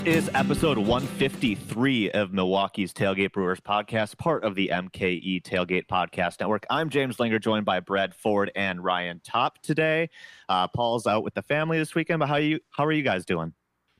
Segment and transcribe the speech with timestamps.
[0.00, 6.40] This is episode 153 of Milwaukee's Tailgate Brewers podcast, part of the MKE Tailgate Podcast
[6.40, 6.64] Network.
[6.70, 10.08] I'm James Linger, joined by Brad Ford and Ryan Top today.
[10.48, 13.26] Uh, Paul's out with the family this weekend, but how you how are you guys
[13.26, 13.52] doing?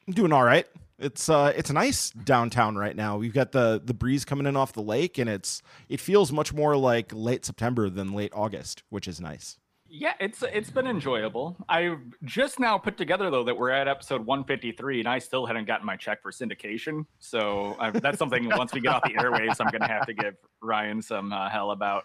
[0.09, 0.67] I'm doing all right.
[0.99, 3.19] It's uh it's nice downtown right now.
[3.19, 5.61] We've got the the breeze coming in off the lake, and it's
[5.91, 9.59] it feels much more like late September than late August, which is nice.
[9.93, 11.57] Yeah, it's it's been enjoyable.
[11.69, 15.65] I just now put together though that we're at episode 153, and I still hadn't
[15.65, 17.07] gotten my check for syndication.
[17.19, 20.15] So I, that's something once we get off the airwaves, I'm going to have to
[20.15, 22.05] give Ryan some uh, hell about.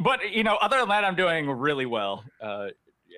[0.00, 2.22] But you know, other than that, I'm doing really well.
[2.40, 2.68] Uh,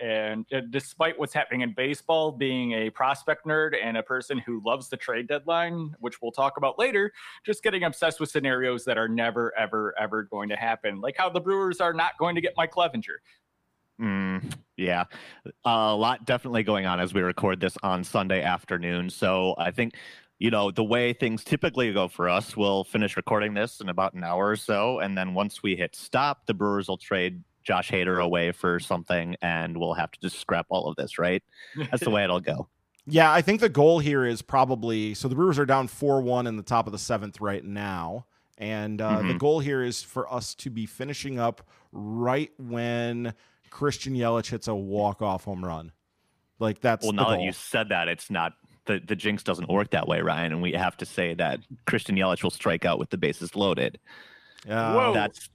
[0.00, 4.62] and uh, despite what's happening in baseball, being a prospect nerd and a person who
[4.64, 7.12] loves the trade deadline, which we'll talk about later,
[7.44, 11.28] just getting obsessed with scenarios that are never, ever, ever going to happen, like how
[11.28, 13.18] the Brewers are not going to get Mike Clevinger.
[14.00, 15.04] Mm, yeah,
[15.64, 19.10] a lot definitely going on as we record this on Sunday afternoon.
[19.10, 19.94] So I think,
[20.38, 24.14] you know, the way things typically go for us, we'll finish recording this in about
[24.14, 25.00] an hour or so.
[25.00, 29.36] And then once we hit stop, the Brewers will trade Josh Hader away for something
[29.42, 31.42] and we'll have to just scrap all of this, right?
[31.76, 32.68] That's the way it'll go.
[33.06, 36.46] Yeah, I think the goal here is probably so the Brewers are down 4 1
[36.46, 38.26] in the top of the seventh right now.
[38.58, 39.28] And uh, mm-hmm.
[39.28, 43.34] the goal here is for us to be finishing up right when
[43.70, 45.92] Christian Yelich hits a walk off home run.
[46.58, 47.12] Like that's well.
[47.12, 48.52] now that you said that, it's not
[48.84, 50.52] the the jinx doesn't work that way, Ryan.
[50.52, 53.98] And we have to say that Christian Yelich will strike out with the bases loaded.
[54.66, 55.14] Yeah, Whoa.
[55.14, 55.48] that's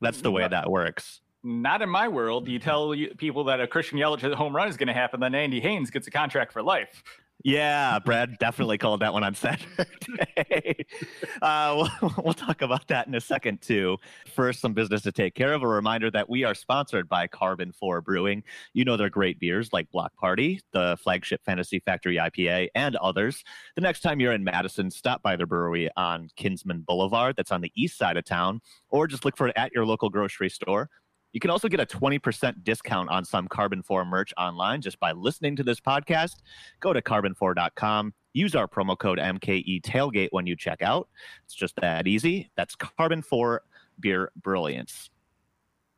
[0.00, 1.20] that's the way that works.
[1.44, 2.48] Not in my world.
[2.48, 5.60] You tell people that a Christian Yelich home run is going to happen, then Andy
[5.60, 7.02] Haines gets a contract for life.
[7.44, 10.84] Yeah, Brad definitely called that one on Saturday.
[11.42, 13.96] uh, we'll, we'll, talk about that in a second, too.
[14.34, 15.62] First, some business to take care of.
[15.62, 18.42] A reminder that we are sponsored by Karben4 Brewing.
[18.74, 23.44] You know their great beers like Block Party, the flagship Fantasy Factory IPA, and others.
[23.76, 27.60] The next time you're in Madison, stop by their brewery on Kinsman Boulevard, that's on
[27.60, 30.90] the east side of town, or just look for it at your local grocery store.
[31.32, 35.56] You can also get a 20% discount on some Karben4 merch online just by listening
[35.56, 36.36] to this podcast.
[36.80, 38.14] Go to karben4.com.
[38.32, 41.08] Use our promo code MKE Tailgate when you check out.
[41.44, 42.50] It's just that easy.
[42.56, 43.58] That's Karben4
[44.00, 45.10] Beer Brilliance.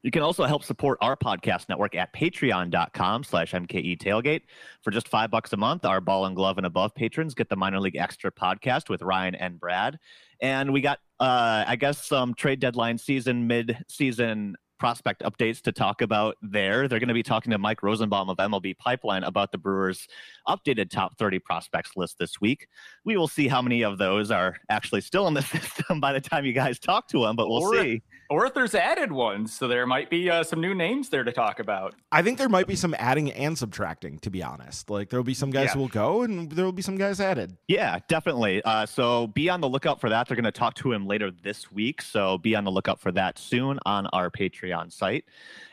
[0.02, 4.42] You can also help support our podcast network at patreon.com slash MKE Tailgate.
[4.82, 7.56] For just five bucks a month, our ball and glove and above patrons get the
[7.56, 9.98] minor league extra podcast with Ryan and Brad.
[10.40, 15.72] And we got, uh, I guess, some trade deadline season, mid season prospect updates to
[15.72, 16.88] talk about there.
[16.88, 20.08] They're going to be talking to Mike Rosenbaum of MLB Pipeline about the Brewers'
[20.48, 22.66] updated top 30 prospects list this week.
[23.04, 26.20] We will see how many of those are actually still in the system by the
[26.20, 28.02] time you guys talk to them, but we'll or, see.
[28.30, 31.32] Or if there's added ones, so there might be uh, some new names there to
[31.32, 31.94] talk about.
[32.10, 34.88] I think there might be some adding and subtracting, to be honest.
[34.88, 35.72] Like there'll be some guys yeah.
[35.74, 37.56] who will go, and there will be some guys added.
[37.68, 38.62] Yeah, definitely.
[38.62, 40.26] Uh, so be on the lookout for that.
[40.26, 43.12] They're going to talk to him later this week, so be on the lookout for
[43.12, 45.24] that soon on our Patreon Patreon site.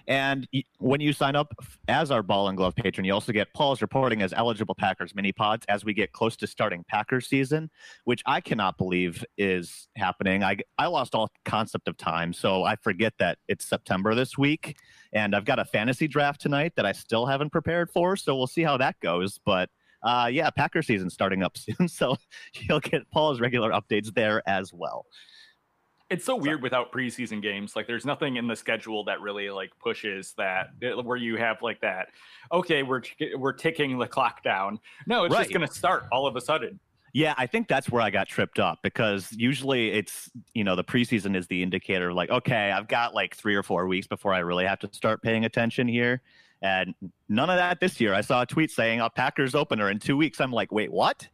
[0.08, 0.48] And
[0.80, 1.54] when you sign up
[1.88, 5.32] as our Ball and Glove patron, you also get Paul's reporting as eligible Packers mini
[5.32, 7.70] pods as we get close to starting Packers season,
[8.06, 10.44] which I cannot believe is happening.
[10.44, 14.78] I, I lost all concept of time, so I forget that it's September this week.
[15.14, 18.48] And I've got a fantasy draft tonight that I still haven't prepared for, so we'll
[18.48, 19.40] see how that goes.
[19.46, 19.70] But
[20.04, 22.16] uh, yeah, Packer season starting up soon, so
[22.54, 25.06] you'll get Paul's regular updates there as well.
[26.10, 27.76] It's so weird without preseason games.
[27.76, 31.62] Like, there's nothing in the schedule that really like pushes that uh, where you have
[31.62, 32.10] like that.
[32.52, 33.02] Okay, we're
[33.36, 34.80] we're ticking the clock down.
[35.06, 35.42] No, it's right.
[35.42, 36.80] just going to start all of a sudden.
[37.14, 40.84] Yeah, I think that's where I got tripped up because usually it's, you know, the
[40.84, 44.40] preseason is the indicator like, okay, I've got like three or four weeks before I
[44.40, 46.22] really have to start paying attention here.
[46.62, 46.94] And
[47.30, 48.14] none of that this year.
[48.14, 50.42] I saw a tweet saying a Packers opener in two weeks.
[50.42, 51.28] I'm like, wait, what?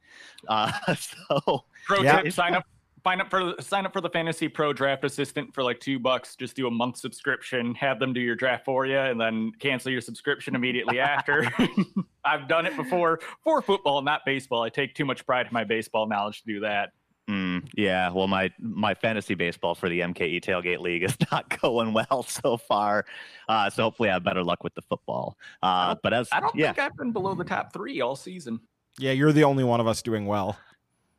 [0.48, 2.66] Uh, so, pro yeah, tip: sign up
[3.04, 6.36] sign up for sign up for the fantasy pro draft assistant for like two bucks
[6.36, 9.92] just do a month subscription have them do your draft for you and then cancel
[9.92, 11.52] your subscription immediately after
[12.26, 15.64] i've done it before for football not baseball i take too much pride in my
[15.64, 16.94] baseball knowledge to do that
[17.30, 21.94] Mm, yeah, well, my my fantasy baseball for the MKE Tailgate League is not going
[21.94, 23.06] well so far.
[23.48, 25.38] Uh, so hopefully, I have better luck with the football.
[25.62, 26.74] Uh, but as I don't yeah.
[26.74, 28.60] think I've been below the top three all season.
[29.00, 30.58] Yeah, you're the only one of us doing well.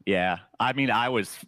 [0.05, 1.39] Yeah, I mean, I was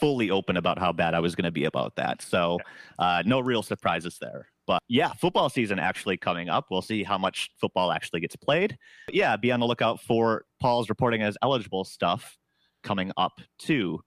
[0.00, 2.22] fully open about how bad I was going to be about that.
[2.22, 2.58] So,
[2.98, 4.48] uh, no real surprises there.
[4.66, 6.66] But yeah, football season actually coming up.
[6.70, 8.76] We'll see how much football actually gets played.
[9.12, 12.36] Yeah, be on the lookout for Paul's reporting as eligible stuff
[12.82, 14.00] coming up too.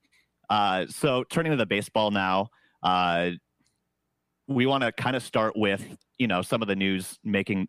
[0.49, 2.49] Uh, so, turning to the baseball now,
[2.83, 3.31] uh,
[4.47, 7.67] we want to kind of start with you know some of the news making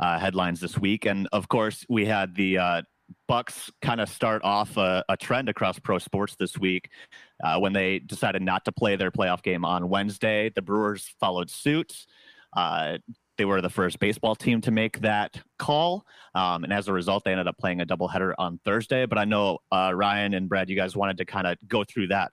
[0.00, 2.82] uh, headlines this week, and of course we had the uh,
[3.28, 6.90] Bucks kind of start off a, a, trend across pro sports this week
[7.42, 10.50] uh, when they decided not to play their playoff game on Wednesday.
[10.54, 12.06] The Brewers followed suit.
[12.54, 12.98] Uh,
[13.36, 17.24] they were the first baseball team to make that call, um, and as a result,
[17.24, 19.06] they ended up playing a doubleheader on Thursday.
[19.06, 22.08] But I know uh, Ryan and Brad, you guys wanted to kind of go through
[22.08, 22.30] that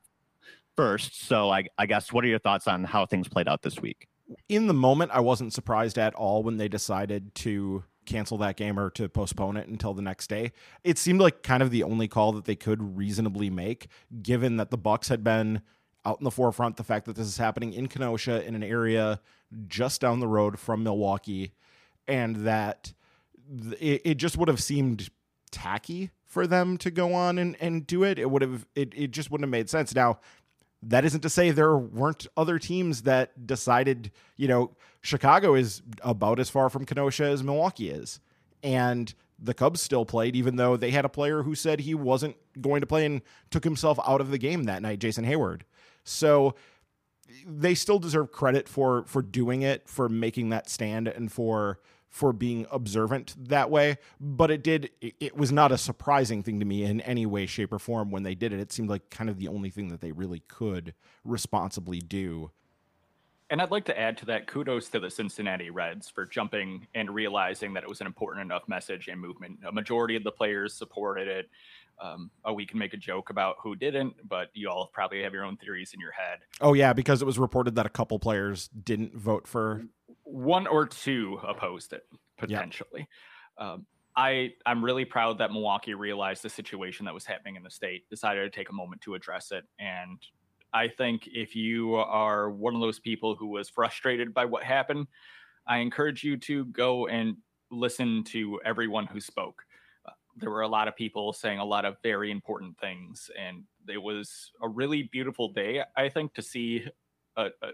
[0.76, 1.28] first.
[1.28, 4.08] So I, I guess, what are your thoughts on how things played out this week?
[4.48, 8.80] In the moment, I wasn't surprised at all when they decided to cancel that game
[8.80, 10.52] or to postpone it until the next day.
[10.84, 13.88] It seemed like kind of the only call that they could reasonably make,
[14.22, 15.62] given that the Bucks had been
[16.04, 16.78] out in the forefront.
[16.78, 19.22] The fact that this is happening in Kenosha in an area
[19.68, 21.54] just down the road from Milwaukee,
[22.08, 22.94] and that
[23.80, 25.10] it, it just would have seemed
[25.52, 28.18] tacky for them to go on and, and do it.
[28.18, 29.94] It would have it, it just wouldn't have made sense.
[29.94, 30.20] Now,
[30.84, 36.40] that isn't to say there weren't other teams that decided, you know, Chicago is about
[36.40, 38.20] as far from Kenosha as Milwaukee is.
[38.64, 42.36] And the Cubs still played, even though they had a player who said he wasn't
[42.62, 45.62] going to play and took himself out of the game that night, Jason Heyward.
[46.04, 46.56] So
[47.46, 52.34] they still deserve credit for for doing it, for making that stand, and for for
[52.34, 53.98] being observant that way.
[54.20, 57.72] But it did it, was not a surprising thing to me in any way, shape,
[57.74, 58.60] or form when they did it.
[58.60, 60.94] It seemed like kind of the only thing that they really could
[61.24, 62.52] responsibly do
[63.52, 67.14] and I'd like to add to that kudos to the Cincinnati Reds for jumping and
[67.14, 69.60] realizing that it was an important enough message and movement.
[69.68, 71.50] A majority of the players supported it.
[72.02, 75.34] Um, oh, we can make a joke about who didn't, but you all probably have
[75.34, 76.40] your own theories in your head.
[76.62, 79.84] Oh yeah, because it was reported that a couple players didn't vote for
[80.24, 82.04] one or two opposed it
[82.38, 83.08] potentially.
[83.58, 87.70] Um, I I'm really proud that Milwaukee realized the situation that was happening in the
[87.70, 90.18] state, decided to take a moment to address it, and
[90.74, 95.08] I think if you are one of those people who was frustrated by what happened,
[95.68, 97.38] I encourage you to go and
[97.70, 99.64] listen to everyone who spoke.
[100.06, 103.64] Uh, there were a lot of people saying a lot of very important things, and
[103.88, 106.86] it was a really beautiful day, I think, to see
[107.36, 107.70] a, a,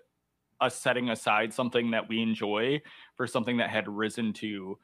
[0.59, 2.81] us setting aside something that we enjoy
[3.15, 4.77] for something that had risen to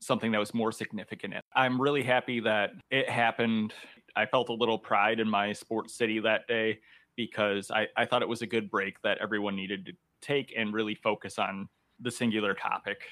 [0.00, 1.34] something that was more significant.
[1.54, 3.72] I'm really happy that it happened.
[4.16, 6.80] I felt a little pride in my sports city that day
[7.16, 10.72] because I, I thought it was a good break that everyone needed to take and
[10.72, 11.68] really focus on
[12.00, 13.02] the singular topic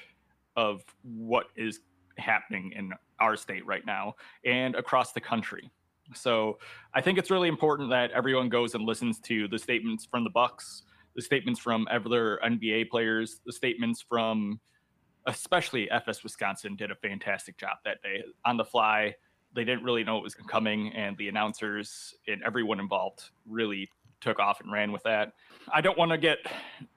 [0.55, 1.79] of what is
[2.17, 4.15] happening in our state right now
[4.45, 5.71] and across the country.
[6.13, 6.59] So
[6.93, 10.29] I think it's really important that everyone goes and listens to the statements from the
[10.29, 10.83] Bucks,
[11.15, 14.59] the statements from other NBA players, the statements from
[15.25, 19.15] especially FS Wisconsin did a fantastic job that day on the fly
[19.55, 23.89] they didn't really know it was coming, and the announcers and everyone involved really
[24.21, 25.33] took off and ran with that.
[25.71, 26.39] I don't want to get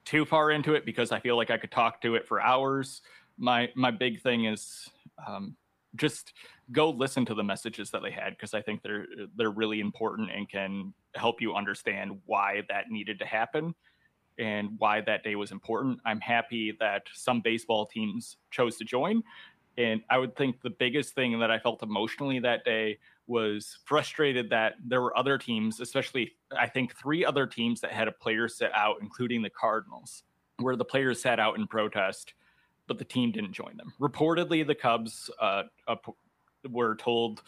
[0.05, 3.01] too far into it because I feel like I could talk to it for hours.
[3.37, 4.89] My my big thing is
[5.27, 5.55] um,
[5.95, 6.33] just
[6.71, 9.05] go listen to the messages that they had because I think they're
[9.35, 13.75] they're really important and can help you understand why that needed to happen
[14.39, 15.99] and why that day was important.
[16.05, 19.23] I'm happy that some baseball teams chose to join
[19.77, 22.97] and I would think the biggest thing that I felt emotionally that day
[23.27, 28.07] was frustrated that there were other teams, especially I think three other teams that had
[28.07, 30.23] a player sit out, including the Cardinals,
[30.57, 32.33] where the players sat out in protest,
[32.87, 33.93] but the team didn't join them.
[33.99, 35.63] Reportedly, the Cubs uh,
[36.69, 37.43] were told,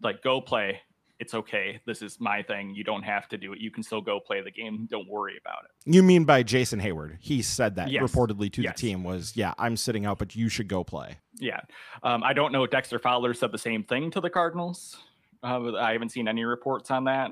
[0.00, 0.80] like, go play
[1.18, 1.80] it's okay.
[1.86, 2.74] This is my thing.
[2.74, 3.58] You don't have to do it.
[3.60, 4.86] You can still go play the game.
[4.90, 5.70] Don't worry about it.
[5.90, 7.16] You mean by Jason Heyward?
[7.20, 8.02] He said that yes.
[8.02, 8.74] reportedly to yes.
[8.74, 11.16] the team was, yeah, I'm sitting out, but you should go play.
[11.38, 11.60] Yeah.
[12.02, 14.96] Um, I don't know if Dexter Fowler said the same thing to the Cardinals.
[15.42, 17.30] Uh, I haven't seen any reports on that.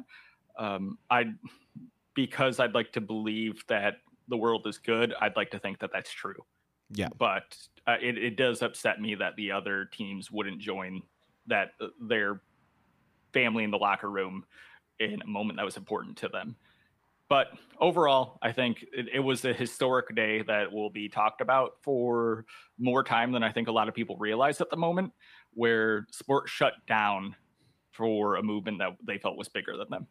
[0.58, 1.24] Um, I,
[2.14, 3.96] because I'd like to believe that
[4.28, 5.12] the world is good.
[5.20, 6.42] I'd like to think that that's true.
[6.90, 7.08] Yeah.
[7.18, 11.02] But uh, it, it does upset me that the other teams wouldn't join
[11.46, 12.40] that uh, their
[13.34, 14.44] family in the locker room
[14.98, 16.56] in a moment that was important to them.
[17.28, 17.48] But
[17.80, 22.44] overall, I think it, it, was a historic day that will be talked about for
[22.78, 25.12] more time than I think a lot of people realize at the moment,
[25.54, 27.34] where sports shut down
[27.92, 30.06] for a movement that they felt was bigger than them.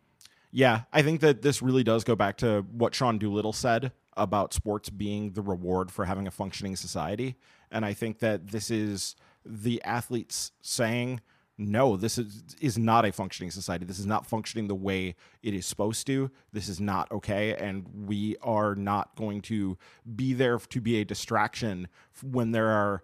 [0.51, 4.53] Yeah, I think that this really does go back to what Sean Doolittle said about
[4.53, 7.35] sports being the reward for having a functioning society.
[7.71, 9.15] And I think that this is
[9.45, 11.21] the athletes saying,
[11.57, 13.85] no, this is is not a functioning society.
[13.85, 16.31] This is not functioning the way it is supposed to.
[16.51, 19.77] This is not okay, and we are not going to
[20.15, 21.87] be there to be a distraction
[22.23, 23.03] when there are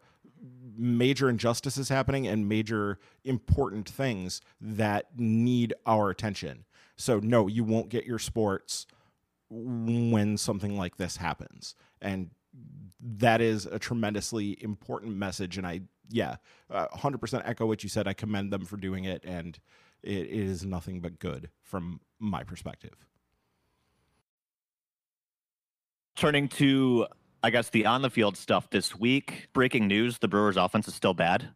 [0.75, 6.65] major injustices happening and major important things that need our attention.
[6.95, 8.87] So no, you won't get your sports
[9.49, 11.75] when something like this happens.
[12.01, 12.31] And
[13.01, 16.35] that is a tremendously important message and I yeah,
[16.69, 18.07] uh, 100% echo what you said.
[18.07, 19.59] I commend them for doing it, and
[20.03, 23.05] it is nothing but good from my perspective.
[26.15, 27.07] Turning to,
[27.43, 29.47] I guess, the on the field stuff this week.
[29.53, 31.49] Breaking news the Brewers' offense is still bad.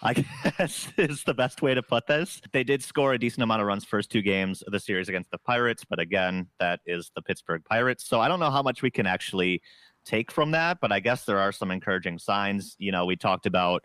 [0.00, 0.14] I
[0.58, 2.40] guess is the best way to put this.
[2.52, 5.30] They did score a decent amount of runs first two games of the series against
[5.30, 8.08] the Pirates, but again, that is the Pittsburgh Pirates.
[8.08, 9.60] So I don't know how much we can actually
[10.08, 12.74] take from that, but I guess there are some encouraging signs.
[12.78, 13.84] You know, we talked about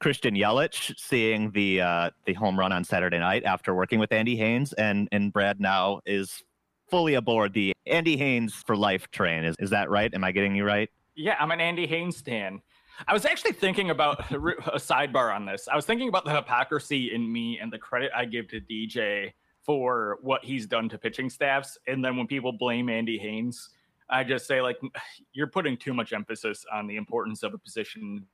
[0.00, 4.36] Christian Yelich seeing the uh, the home run on Saturday night after working with Andy
[4.36, 6.42] Haines, and and Brad now is
[6.88, 9.44] fully aboard the Andy Haines for life train.
[9.44, 10.12] Is is that right?
[10.14, 10.88] Am I getting you right?
[11.16, 12.62] Yeah, I'm an Andy Haines stan.
[13.06, 15.68] I was actually thinking about a sidebar on this.
[15.68, 19.32] I was thinking about the hypocrisy in me and the credit I give to DJ
[19.62, 23.68] for what he's done to pitching staffs, and then when people blame Andy Haines,
[24.10, 24.78] I just say like
[25.32, 28.26] you're putting too much emphasis on the importance of a position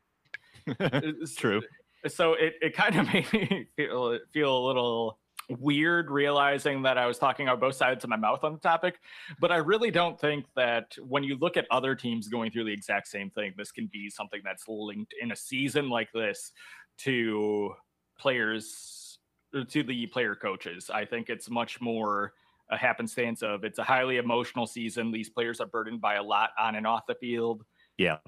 [0.66, 1.62] it's true.
[2.08, 5.18] So it, it kind of made me feel uh, feel a little
[5.50, 8.98] weird realizing that I was talking out both sides of my mouth on the topic.
[9.40, 12.72] But I really don't think that when you look at other teams going through the
[12.72, 16.52] exact same thing, this can be something that's linked in a season like this
[16.98, 17.74] to
[18.18, 19.18] players
[19.54, 20.90] uh, to the player coaches.
[20.92, 22.32] I think it's much more
[22.70, 25.10] a happenstance of it's a highly emotional season.
[25.10, 27.64] These players are burdened by a lot on and off the field.
[27.98, 28.18] Yeah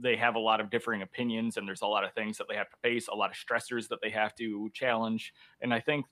[0.00, 2.54] they have a lot of differing opinions and there's a lot of things that they
[2.54, 5.32] have to face, a lot of stressors that they have to challenge.
[5.60, 6.06] And I think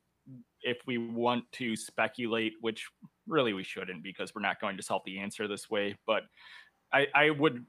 [0.62, 2.88] if we want to speculate, which
[3.26, 6.23] really we shouldn't because we're not going to solve the answer this way, but
[6.92, 7.64] I, I would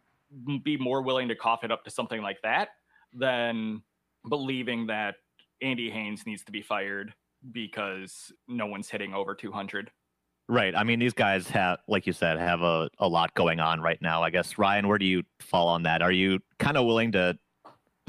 [0.64, 2.70] be more willing to cough it up to something like that
[3.14, 3.82] than
[4.28, 5.16] believing that
[5.62, 7.14] Andy Haines needs to be fired
[7.52, 9.92] because no one's hitting over 200.
[10.48, 10.76] Right.
[10.76, 14.00] I mean, these guys have, like you said, have a, a lot going on right
[14.02, 14.22] now.
[14.22, 16.02] I guess, Ryan, where do you fall on that?
[16.02, 17.38] Are you kind of willing to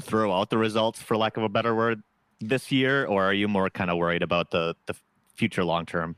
[0.01, 2.03] throw out the results, for lack of a better word,
[2.39, 4.95] this year, or are you more kind of worried about the, the
[5.35, 6.15] future long term?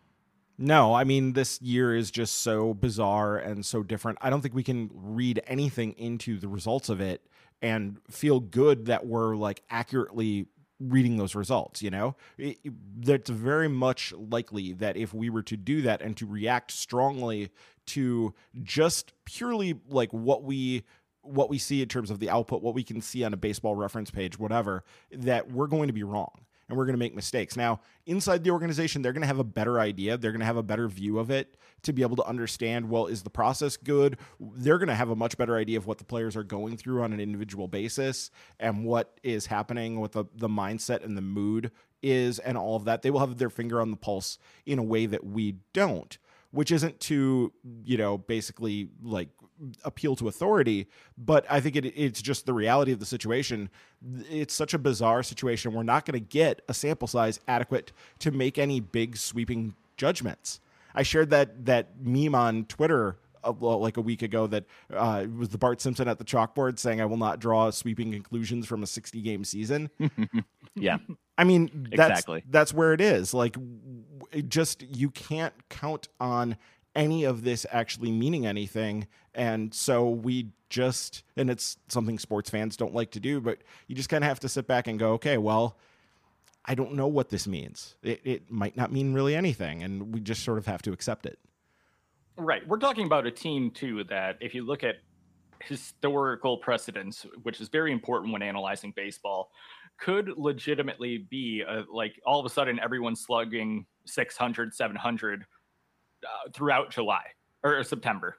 [0.58, 4.18] No, I mean, this year is just so bizarre and so different.
[4.20, 7.26] I don't think we can read anything into the results of it
[7.62, 10.48] and feel good that we're like accurately
[10.80, 12.16] reading those results you know?
[12.38, 12.58] It,
[12.98, 17.50] that's very much likely that if we were to do that and to react strongly
[17.88, 18.34] to
[18.64, 20.84] just purely like what we
[21.22, 23.76] what we see in terms of the output what we can see on a baseball
[23.76, 27.58] reference page whatever that we're going to be wrong and we're going to make mistakes.
[27.58, 30.18] Now, inside the organization, they're going to have a better idea.
[30.18, 33.08] They're going to have a better view of it to be able to understand well,
[33.08, 34.18] is the process good?
[34.40, 37.02] They're going to have a much better idea of what the players are going through
[37.02, 41.72] on an individual basis and what is happening with the, the mindset and the mood
[42.02, 43.02] is and all of that.
[43.02, 46.18] They will have their finger on the pulse in a way that we don't
[46.52, 47.52] which isn't to
[47.84, 49.30] you know basically like
[49.84, 50.88] appeal to authority,
[51.18, 53.70] but I think it, it's just the reality of the situation.
[54.30, 55.74] It's such a bizarre situation.
[55.74, 60.62] We're not going to get a sample size adequate to make any big sweeping judgments.
[60.96, 65.50] I shared that that meme on Twitter uh, like a week ago that uh, was
[65.50, 68.88] the Bart Simpson at the chalkboard saying, "I will not draw sweeping conclusions from a
[68.88, 69.90] 60 game season."
[70.76, 70.98] yeah,
[71.38, 72.44] I mean that's exactly.
[72.50, 73.34] that's where it is.
[73.34, 73.58] Like,
[74.48, 76.58] just you can't count on
[76.96, 79.08] any of this actually meaning anything.
[79.34, 83.96] And so we just, and it's something sports fans don't like to do, but you
[83.96, 85.78] just kind of have to sit back and go, okay, well,
[86.66, 87.96] I don't know what this means.
[88.04, 89.82] It, it might not mean really anything.
[89.84, 91.40] And we just sort of have to accept it.
[92.40, 92.66] Right.
[92.68, 94.96] We're talking about a team, too, that if you look at
[95.62, 99.52] historical precedents, which is very important when analyzing baseball,
[100.00, 105.46] could legitimately be a, like all of a sudden everyone's slugging 600, 700
[106.24, 107.24] uh, throughout July
[107.64, 108.38] or September.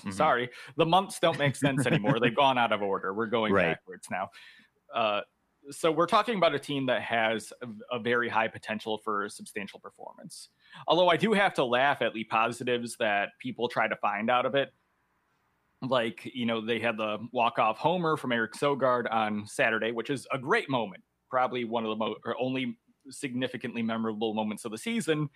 [0.00, 0.10] Mm-hmm.
[0.10, 2.20] Sorry, the months don't make sense anymore.
[2.20, 3.14] They've gone out of order.
[3.14, 3.70] We're going right.
[3.70, 4.28] backwards now.
[4.94, 5.22] Uh,
[5.70, 9.78] so we're talking about a team that has a, a, very high potential for substantial
[9.80, 10.48] performance.
[10.86, 14.46] Although I do have to laugh at the positives that people try to find out
[14.46, 14.70] of it.
[15.82, 20.26] Like, you know, they had the walk-off homer from Eric Sogard on Saturday, which is
[20.32, 21.02] a great moment.
[21.30, 22.76] Probably one of the most or only
[23.10, 25.30] significantly memorable moments of the season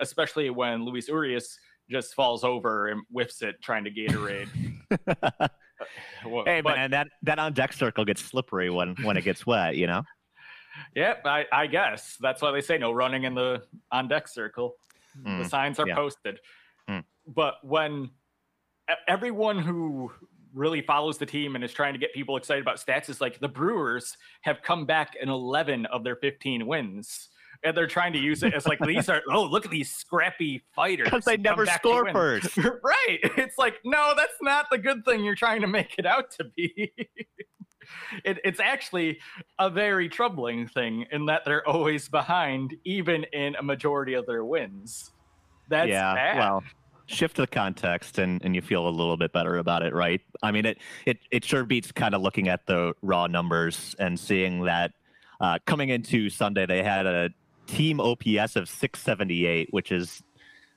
[0.00, 1.58] especially when Luis Urias
[1.90, 4.48] just falls over and whiffs it trying to Gatorade.
[6.44, 9.76] hey but, man, that that on deck circle gets slippery when when it gets wet,
[9.76, 10.02] you know.
[10.94, 14.74] Yep, I, I guess that's why they say no running in the on deck circle.
[15.24, 15.94] Mm, the signs are yeah.
[15.94, 16.38] posted.
[16.86, 17.02] Mm.
[17.26, 18.10] But when
[19.08, 20.12] everyone who
[20.52, 23.38] really follows the team and is trying to get people excited about stats is like
[23.40, 27.28] the Brewers have come back in 11 of their 15 wins
[27.64, 30.62] and they're trying to use it as like these are oh look at these scrappy
[30.74, 35.24] fighters because they never score first right it's like no that's not the good thing
[35.24, 36.92] you're trying to make it out to be
[38.24, 39.18] it, it's actually
[39.58, 44.44] a very troubling thing in that they're always behind, even in a majority of their
[44.44, 45.12] wins.
[45.68, 46.38] That's yeah, bad.
[46.38, 46.62] well,
[47.06, 50.20] shift the context and, and you feel a little bit better about it, right?
[50.42, 54.18] I mean, it it it sure beats kind of looking at the raw numbers and
[54.18, 54.92] seeing that
[55.40, 57.30] uh, coming into Sunday they had a
[57.66, 60.22] team OPS of 678, which is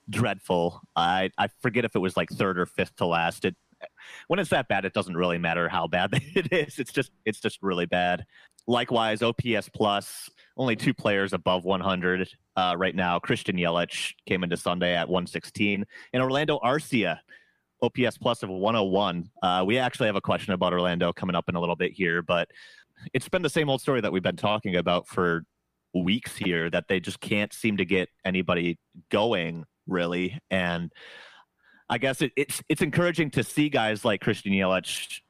[0.09, 0.81] dreadful.
[0.95, 3.45] I I forget if it was like third or fifth to last.
[3.45, 3.55] It
[4.27, 6.79] when it's that bad, it doesn't really matter how bad it is.
[6.79, 8.25] It's just it's just really bad.
[8.67, 13.17] Likewise, OPS plus only two players above 100 uh, right now.
[13.17, 17.19] Christian Yelich came into Sunday at 116, and Orlando Arcia
[17.81, 19.29] OPS plus of 101.
[19.41, 22.21] Uh, we actually have a question about Orlando coming up in a little bit here,
[22.21, 22.49] but
[23.13, 25.45] it's been the same old story that we've been talking about for
[25.93, 28.77] weeks here that they just can't seem to get anybody
[29.09, 30.39] going really.
[30.49, 30.91] And
[31.89, 35.21] I guess it, it's it's encouraging to see guys like Christian Yelich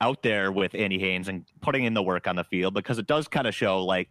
[0.00, 3.06] out there with Andy Haines and putting in the work on the field because it
[3.06, 4.08] does kind of show like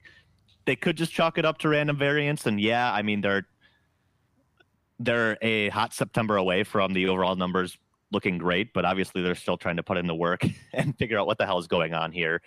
[0.66, 2.46] they could just chalk it up to random variance.
[2.46, 3.48] And yeah, I mean they're
[5.00, 7.78] they're a hot September away from the overall numbers
[8.12, 11.28] looking great, but obviously they're still trying to put in the work and figure out
[11.28, 12.42] what the hell is going on here.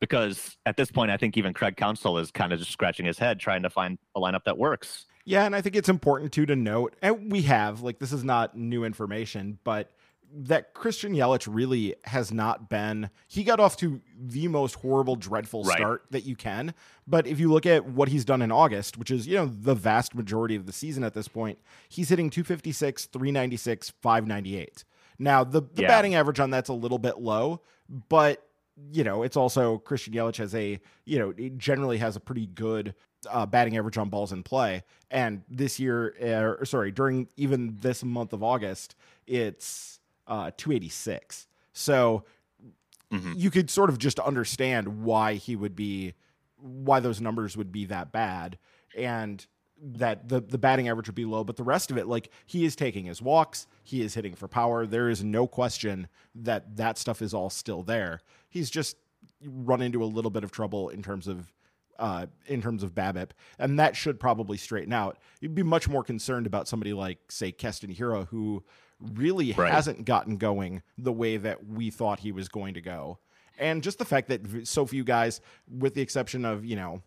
[0.00, 3.18] Because at this point, I think even Craig Counsell is kind of just scratching his
[3.18, 5.06] head trying to find a lineup that works.
[5.24, 8.24] Yeah, and I think it's important too to note, and we have like this is
[8.24, 9.90] not new information, but
[10.30, 13.08] that Christian Yelich really has not been.
[13.28, 15.78] He got off to the most horrible, dreadful Right.
[15.78, 16.74] start that you can.
[17.06, 19.74] But if you look at what he's done in August, which is you know the
[19.74, 24.84] vast majority of the season at this point, he's hitting 256, 396, 598.
[25.18, 25.88] Now the the Yeah.
[25.88, 27.60] batting average on that's a little bit low,
[28.08, 28.44] but
[28.92, 32.94] you know it's also Christian Yelich has a you know generally has a pretty good
[33.30, 34.82] uh, batting average on balls in play.
[35.10, 36.14] And this year,
[36.60, 38.94] uh, sorry, during even this month of August,
[39.26, 41.46] it's uh, 286.
[41.72, 42.24] So
[43.12, 43.34] Mhm.
[43.38, 46.12] you could sort of just understand why he would be,
[46.56, 48.58] why those numbers would be that bad.
[48.96, 49.46] And
[49.80, 52.64] that the the batting average would be low, but the rest of it, like he
[52.64, 54.86] is taking his walks, he is hitting for power.
[54.86, 58.20] There is no question that that stuff is all still there.
[58.48, 58.96] He's just
[59.44, 61.52] run into a little bit of trouble in terms of
[61.98, 65.18] uh, in terms of BABIP, and that should probably straighten out.
[65.40, 68.62] You'd be much more concerned about somebody like, say, Keston Hiura, who
[69.00, 69.72] really Right.
[69.72, 73.18] hasn't gotten going the way that we thought he was going to go.
[73.58, 77.02] And just the fact that so few guys, with the exception of, you know,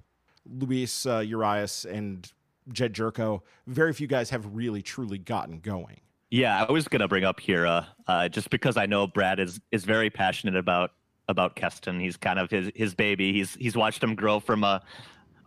[0.46, 2.30] Luis uh, Urias and
[2.74, 6.02] Jedd Gyorko, very few guys have really truly gotten going.
[6.30, 9.86] Yeah, I was gonna bring up Hiura, uh, just because I know Brad is is
[9.86, 10.92] very passionate about
[11.28, 12.00] about Keston.
[12.00, 13.34] He's kind of his his baby.
[13.34, 14.82] He's he's watched him grow from a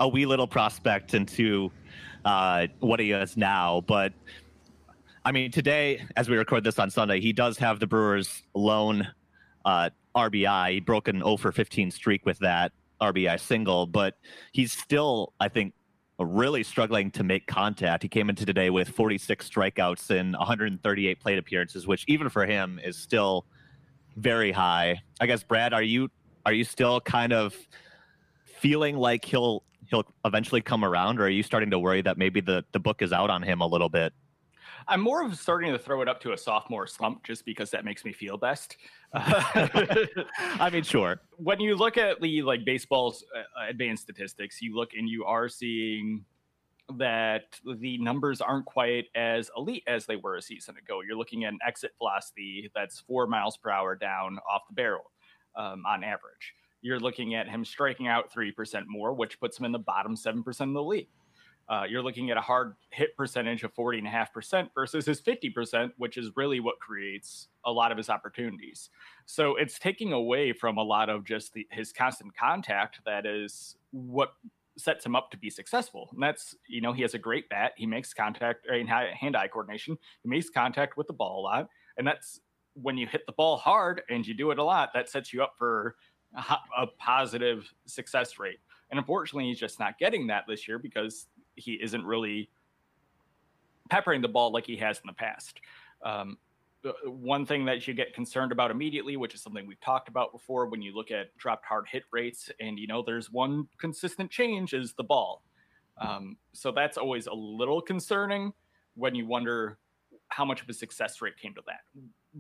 [0.01, 1.71] a wee little prospect into
[2.25, 3.83] uh, what he is now.
[3.87, 4.13] But
[5.25, 9.09] I mean, today, as we record this on Sunday, he does have the Brewers' lone
[9.65, 10.73] uh, RBI.
[10.73, 14.15] He broke an 0 for 15 streak with that RBI single, but
[14.53, 15.75] he's still, I think,
[16.19, 18.03] really struggling to make contact.
[18.03, 22.81] He came into today with 46 strikeouts and 138 plate appearances, which even for him
[22.85, 23.47] is still
[24.17, 25.03] very high.
[25.21, 26.11] I guess Brad, are you
[26.47, 27.57] are you still kind of
[28.45, 32.41] feeling like he'll he'll eventually come around, or are you starting to worry that maybe
[32.41, 34.13] the the book is out on him a little bit?
[34.87, 37.85] I'm more of starting to throw it up to a sophomore slump just because that
[37.85, 38.77] makes me feel best.
[39.15, 41.21] I mean, sure.
[41.37, 45.49] when you look at the like baseball's uh, advanced statistics, you look and you are
[45.49, 46.25] seeing
[46.97, 51.01] that the numbers aren't quite as elite as they were a season ago.
[51.01, 55.11] You're looking at an exit velocity that's four miles per hour down off the barrel
[55.57, 56.55] um, on average.
[56.83, 60.47] You're looking at him striking out 3% more, which puts him in the bottom 7%
[60.61, 61.09] of the league.
[61.67, 66.31] Uh, you're looking at a hard hit percentage of 40.5% versus his 50%, which is
[66.37, 68.91] really what creates a lot of his opportunities.
[69.25, 73.77] So it's taking away from a lot of just the, his constant contact that is
[73.93, 74.35] what
[74.77, 76.09] sets him up to be successful.
[76.13, 77.73] And that's, you know, he has a great bat.
[77.77, 79.97] He makes contact hand eye coordination.
[80.23, 81.69] He makes contact with the ball a lot.
[81.97, 82.41] And that's
[82.75, 85.43] when you hit the ball hard and you do it a lot, that sets you
[85.43, 85.97] up for
[86.37, 88.59] a, a positive success rate.
[88.91, 92.51] And unfortunately, he's just not getting that this year because he isn't really
[93.91, 95.61] peppering the ball like he has in the past.
[96.05, 96.39] Um,
[97.05, 100.67] one thing that you get concerned about immediately, which is something we've talked about before,
[100.67, 104.75] when you look at dropped hard hit rates, and you know there's one consistent change
[104.75, 105.43] is the ball.
[106.01, 108.53] Um, so that's always a little concerning
[108.95, 109.79] when you wonder
[110.29, 111.81] how much of a success rate came to that.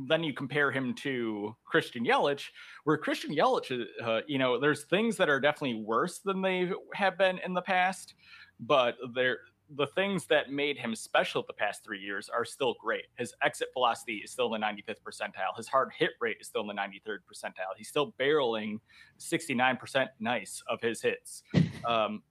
[0.08, 2.48] Then you compare him to Christian Yelich,
[2.82, 7.16] where Christian Yelich, uh, you know, there's things that are definitely worse than they have
[7.16, 8.14] been in the past,
[8.58, 9.38] but there
[9.76, 13.06] the things that made him special the past three years are still great.
[13.16, 15.56] His exit velocity is still in the 95th percentile.
[15.56, 17.74] His hard hit rate is still in the 93rd percentile.
[17.76, 18.78] He's still barreling
[19.18, 21.42] 69% nice of his hits.
[21.86, 22.22] Um,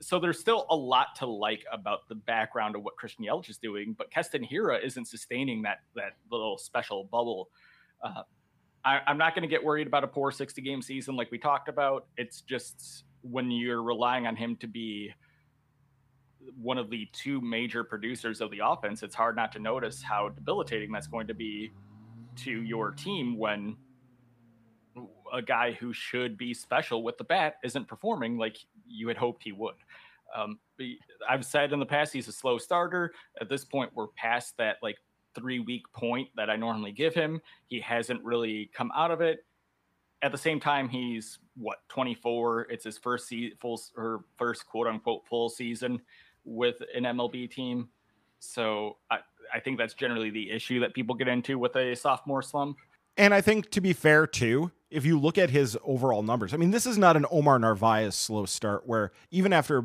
[0.00, 3.58] so there's still a lot to like about the background of what Christian Yelich is
[3.58, 7.48] doing, but Keston Hiura isn't sustaining that that little special bubble.
[8.02, 8.22] Uh,
[8.84, 11.38] I, I'm not going to get worried about a poor 60 game season like we
[11.38, 12.06] talked about.
[12.16, 15.12] It's just when you're relying on him to be
[16.60, 20.28] one of the two major producers of the offense, it's hard not to notice how
[20.28, 21.72] debilitating that's going to be
[22.36, 23.76] to your team when
[25.32, 28.56] a guy who should be special with the bat isn't performing like
[28.86, 29.74] you had hoped he would.
[30.34, 30.58] Um,
[31.28, 33.12] I've said in the past he's a slow starter.
[33.40, 34.96] At this point, we're past that like
[35.34, 37.40] three week point that I normally give him.
[37.66, 39.44] He hasn't really come out of it.
[40.22, 42.68] At the same time, he's what 24.
[42.70, 46.00] It's his first se- full or first quote unquote full season
[46.46, 47.88] with an MLB team.
[48.38, 49.18] So I,
[49.52, 52.78] I think that's generally the issue that people get into with a sophomore slump.
[53.16, 56.56] And I think to be fair too, if you look at his overall numbers, I
[56.56, 59.84] mean, this is not an Omar Narvaez slow start where even after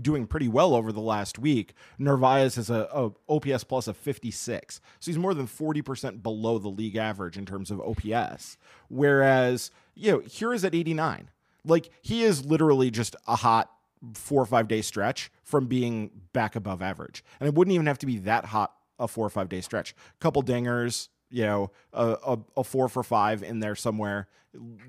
[0.00, 4.80] doing pretty well over the last week, Narvaez has a, a OPS plus of 56.
[4.98, 8.58] So he's more than 40% below the league average in terms of OPS.
[8.88, 11.30] Whereas, you know, Hiura is at 89.
[11.64, 13.70] Like he is literally just a hot
[14.14, 17.24] four or five day stretch from being back above average.
[17.40, 19.92] And it wouldn't even have to be that hot a four or five day stretch.
[19.92, 24.28] A couple dingers, you know, a, a, a, four for five in there somewhere,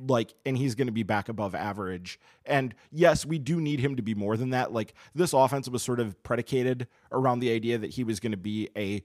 [0.08, 2.20] like, and he's going to be back above average.
[2.46, 4.72] And yes, we do need him to be more than that.
[4.72, 8.38] Like, this offense was sort of predicated around the idea that he was going to
[8.38, 9.04] be a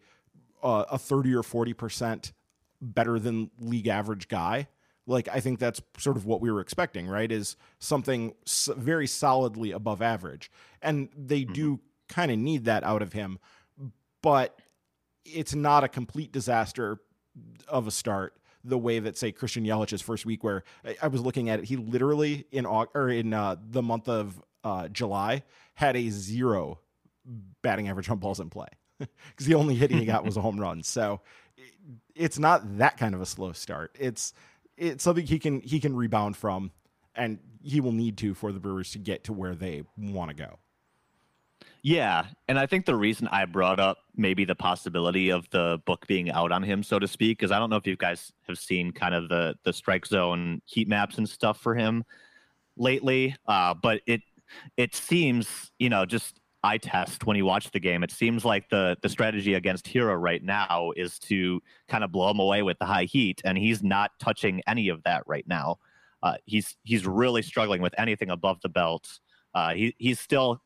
[0.63, 2.35] a thirty or forty percent
[2.83, 4.69] better than league average guy.
[5.07, 7.31] Like, I think that's sort of what we were expecting, right?
[7.31, 8.35] Is something
[8.77, 10.51] very solidly above average,
[10.83, 11.53] and they mm-hmm.
[11.53, 13.39] do kind of need that out of him,
[14.23, 14.59] but
[15.25, 17.01] it's not a complete disaster
[17.69, 18.35] of a start
[18.65, 20.65] the way that say Christian Yelich's first week, where
[21.01, 24.89] I, was looking at it, he literally in or in uh, the month of uh,
[24.89, 26.79] July had a zero
[27.63, 30.61] batting average on balls in play because the only hit he got was a home
[30.61, 30.83] run.
[30.83, 31.21] So
[32.15, 33.97] it's not that kind of a slow start.
[33.99, 34.35] It's
[34.81, 36.73] it's something he can he can rebound from,
[37.15, 40.35] and he will need to for the Brewers to get to where they want to
[40.35, 40.59] go.
[41.83, 46.07] Yeah, and I think the reason I brought up maybe the possibility of the book
[46.07, 48.59] being out on him, so to speak, because I don't know if you guys have
[48.59, 52.05] seen kind of the the strike zone heat maps and stuff for him
[52.77, 54.23] lately, uh, but it
[54.77, 58.03] it seems you know just eye test when you watch the game.
[58.03, 62.31] It seems like the the strategy against Hiura right now is to kind of blow
[62.31, 65.79] him away with the high heat, and he's not touching any of that right now.
[66.23, 69.21] Uh, he's he's really struggling with anything above the belt.
[69.55, 70.61] Uh, he he's still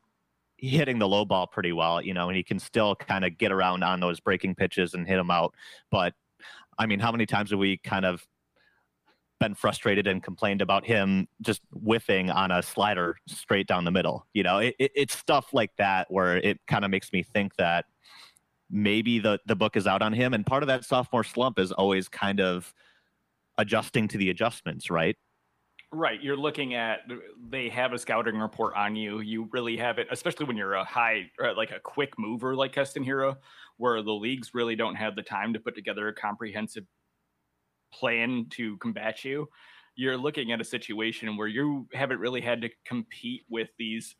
[0.57, 3.51] hitting the low ball pretty well, you know, and he can still kind of get
[3.51, 5.53] around on those breaking pitches and hit them out.
[5.91, 6.13] But
[6.77, 8.25] I mean, how many times have we kind of
[9.39, 14.25] been frustrated and complained about him just whiffing on a slider straight down the middle?
[14.33, 17.55] You know, it, it, it's stuff like that where it kind of makes me think
[17.57, 17.85] that
[18.69, 21.71] maybe the the book is out on him, and part of that sophomore slump is
[21.71, 22.73] always kind of
[23.57, 25.15] adjusting to the adjustments, right?
[25.91, 26.21] Right.
[26.21, 27.01] You're looking at
[27.49, 29.21] they have a scouting report on you.
[29.21, 32.73] You really have it, especially when you're a high, uh, like a quick mover like
[32.73, 33.37] Keston Hiura,
[33.77, 36.83] where the leagues really don't have the time to put together a comprehensive
[37.99, 39.47] plan to combat you.
[39.95, 44.15] You're looking at a situation where you haven't really had to compete with these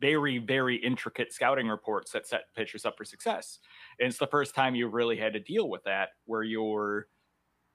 [0.00, 3.58] very, very intricate scouting reports that set pitchers up for success.
[3.98, 7.06] And it's the first time you've really had to deal with that, where you're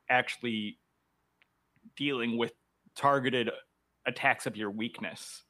[0.10, 0.80] actually
[1.98, 2.54] dealing with
[2.96, 3.50] targeted
[4.06, 5.44] attacks of your weakness.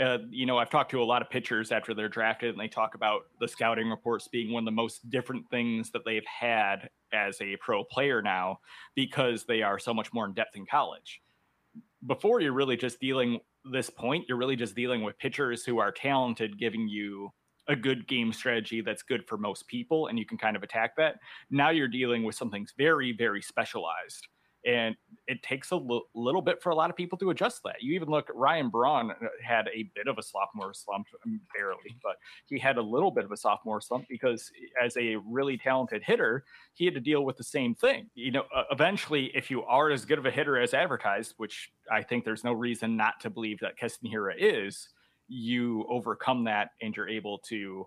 [0.00, 2.68] Uh, you know, I've talked to a lot of pitchers after they're drafted, and they
[2.68, 6.88] talk about the scouting reports being one of the most different things that they've had
[7.12, 8.60] as a pro player now
[8.94, 11.20] because they are so much more in depth in college.
[12.06, 13.40] Before you're really just dealing
[13.72, 17.30] this point, you're really just dealing with pitchers who are talented, giving you
[17.66, 20.96] a good game strategy that's good for most people, and you can kind of attack
[20.96, 21.16] that.
[21.50, 24.28] Now you're dealing with something very, very specialized
[24.66, 27.76] and it takes a l- little bit for a lot of people to adjust that.
[27.80, 31.96] You even look Ryan Braun uh, had a bit of a sophomore slump, um, barely,
[32.02, 32.16] but
[32.46, 34.50] he had a little bit of a sophomore slump because
[34.82, 36.44] as a really talented hitter,
[36.74, 38.08] he had to deal with the same thing.
[38.14, 41.70] You know, uh, eventually, if you are as good of a hitter as advertised, which
[41.90, 44.88] I think there's no reason not to believe that Hiura is,
[45.28, 47.86] you overcome that and you're able to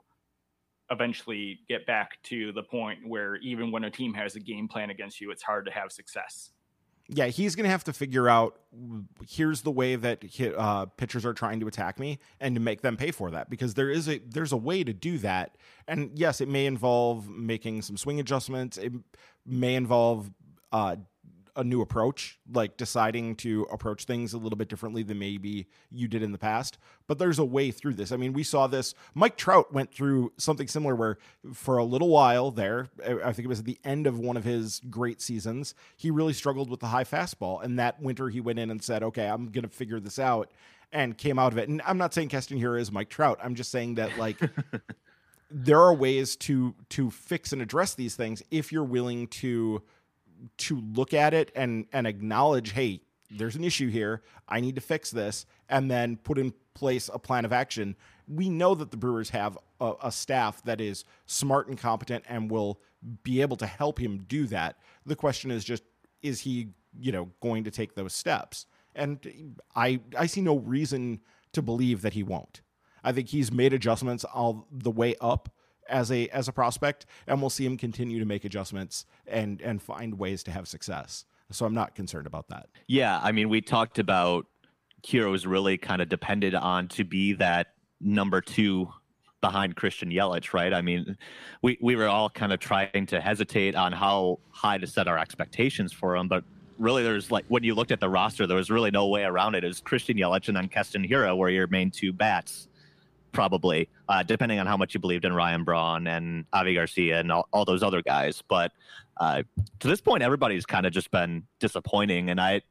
[0.92, 4.90] eventually get back to the point where even when a team has a game plan
[4.90, 6.52] against you, it's hard to have success.
[7.13, 8.58] Yeah, he's going to have to figure out
[9.28, 10.24] here's the way that
[10.58, 13.74] uh, pitchers are trying to attack me and to make them pay for that because
[13.74, 15.58] there is a there's a way to do that.
[15.89, 18.78] And yes, it may involve making some swing adjustments.
[18.78, 18.93] It
[19.45, 20.32] may involve
[20.71, 20.95] uh,
[21.56, 26.08] a new approach, like deciding to approach things a little bit differently than maybe you
[26.08, 26.78] did in the past.
[27.08, 28.12] But there's a way through this.
[28.12, 28.94] I mean, we saw this.
[29.14, 31.18] Mike Trout went through something similar where
[31.54, 34.44] for a little while there, I think it was at the end of one of
[34.44, 37.62] his great seasons, he really struggled with the high fastball.
[37.64, 40.52] And that winter, he went in and said, okay, I'm going to figure this out
[40.92, 41.70] and came out of it.
[41.70, 43.40] And I'm not saying Keston Hiura is Mike Trout.
[43.44, 44.38] I'm just saying that, like,
[45.52, 49.82] there are ways to to fix and address these things if you're willing to
[50.58, 54.24] to look at it and and acknowledge, hey, there's an issue here.
[54.48, 57.96] I need to fix this, and then put in place a plan of action.
[58.28, 62.50] We know that the Brewers have a, a staff that is smart and competent and
[62.50, 62.82] will
[63.24, 64.78] be able to help him do that.
[65.06, 65.84] The question is just,
[66.22, 68.66] is he, you know, going to take those steps?
[68.96, 71.22] And I I see no reason
[71.54, 72.62] to believe that he won't.
[73.04, 75.50] I think he's made adjustments all the way up
[75.89, 79.82] as a as a prospect, and we'll see him continue to make adjustments and and
[79.82, 81.26] find ways to have success.
[81.52, 82.70] So I'm not concerned about that.
[82.88, 84.46] Yeah, I mean, we talked about
[85.06, 88.89] Hiura really kind of depended on to be that number two
[89.41, 90.74] behind Christian Yelich, right?
[90.74, 91.17] I mean,
[91.62, 95.17] we we were all kind of trying to hesitate on how high to set our
[95.17, 96.44] expectations for him, but
[96.78, 99.56] really there's like when you looked at the roster, there was really no way around
[99.56, 99.63] it.
[99.63, 102.67] It was Christian Yelich and then Keston Hiura were your main two bats
[103.32, 107.32] probably, uh, depending on how much you believed in Ryan Braun and Avi Garcia and
[107.32, 108.41] all, all those other guys.
[108.48, 108.72] But
[109.20, 109.44] uh,
[109.80, 112.30] to this point, everybody's kind of just been disappointing.
[112.30, 112.62] And I,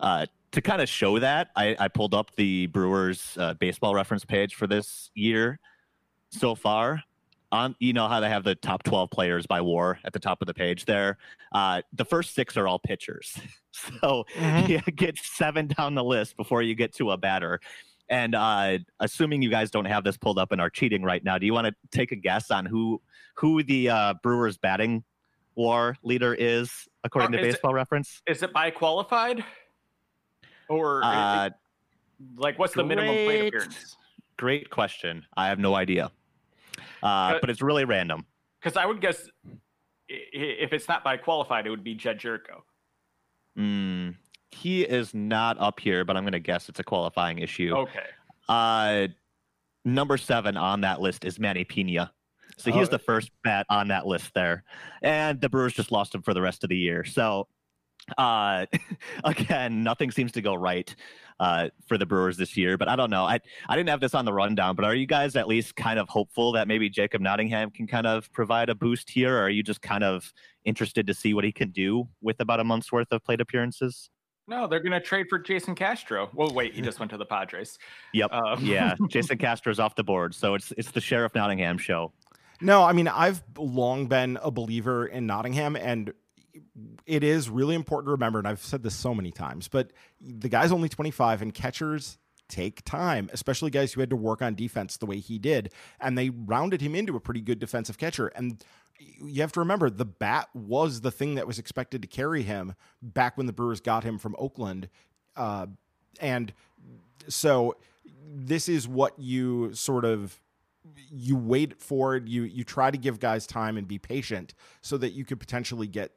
[0.00, 4.24] uh, to kind of show that, I, I, pulled up the Brewers uh, baseball reference
[4.24, 5.58] page for this year
[6.30, 7.02] so far.
[7.52, 10.42] On, you know how they have the top 12 players by war at the top
[10.42, 11.18] of the page there.
[11.52, 13.38] Uh, the first six are all pitchers.
[13.70, 14.70] so mm-hmm.
[14.72, 17.60] you get seven down the list before you get to a batter.
[18.08, 21.38] And uh, assuming you guys don't have this pulled up and are cheating right now,
[21.38, 23.00] do you want to take a guess on who
[23.34, 25.04] who the uh, Brewers batting
[25.54, 26.70] war leader is
[27.02, 28.22] according uh, to Baseball it, Reference?
[28.26, 29.42] Is it by qualified,
[30.68, 31.52] or uh, it,
[32.36, 33.96] like what's great, the minimum plate appearance?
[34.36, 35.24] Great question.
[35.36, 36.10] I have no idea,
[37.02, 38.26] uh, but it's really random.
[38.60, 39.28] Because I would guess
[40.08, 42.62] if it's not by qualified, it would be Jedd Gyorko.
[43.58, 44.16] Mm,
[44.54, 47.74] he is not up here, but I'm going to guess it's a qualifying issue.
[47.74, 48.06] Okay.
[48.48, 49.08] Uh,
[49.84, 52.12] number seven on that list is Manny Pena.
[52.56, 52.92] So he's oh.
[52.92, 54.64] the first bat on that list there.
[55.02, 57.04] And the Brewers just lost him for the rest of the year.
[57.04, 57.48] So
[58.18, 58.66] uh,
[59.24, 60.94] again, nothing seems to go right
[61.40, 62.76] uh, for the Brewers this year.
[62.76, 63.24] But I don't know.
[63.24, 65.98] I I didn't have this on the rundown, but are you guys at least kind
[65.98, 69.50] of hopeful that maybe Jacob Nottingham can kind of provide a boost here, or are
[69.50, 70.32] you just kind of
[70.64, 74.10] interested to see what he can do with about a month's worth of plate appearances?
[74.46, 76.28] No, they're going to trade for Jason Castro.
[76.34, 77.78] Well, wait, he just went to the Padres.
[78.12, 78.32] Yep.
[78.32, 82.12] Um, yeah, Jason Castro's off the board, so it's it's the Sheriff Nottingham show.
[82.60, 86.12] No, I mean I've long been a believer in Nottingham, and
[87.06, 88.38] it is really important to remember.
[88.38, 92.84] And I've said this so many times, but the guy's only 25, and catchers take
[92.84, 96.30] time, especially guys who had to work on defense the way he did, and they
[96.30, 98.28] rounded him into a pretty good defensive catcher.
[98.28, 98.62] And
[98.98, 102.74] you have to remember the bat was the thing that was expected to carry him
[103.02, 104.88] back when the Brewers got him from Oakland.
[105.36, 105.66] Uh,
[106.20, 106.52] and
[107.28, 107.76] so
[108.26, 110.40] this is what you sort of
[111.10, 115.12] you wait for you you try to give guys time and be patient so that
[115.12, 116.12] you could potentially get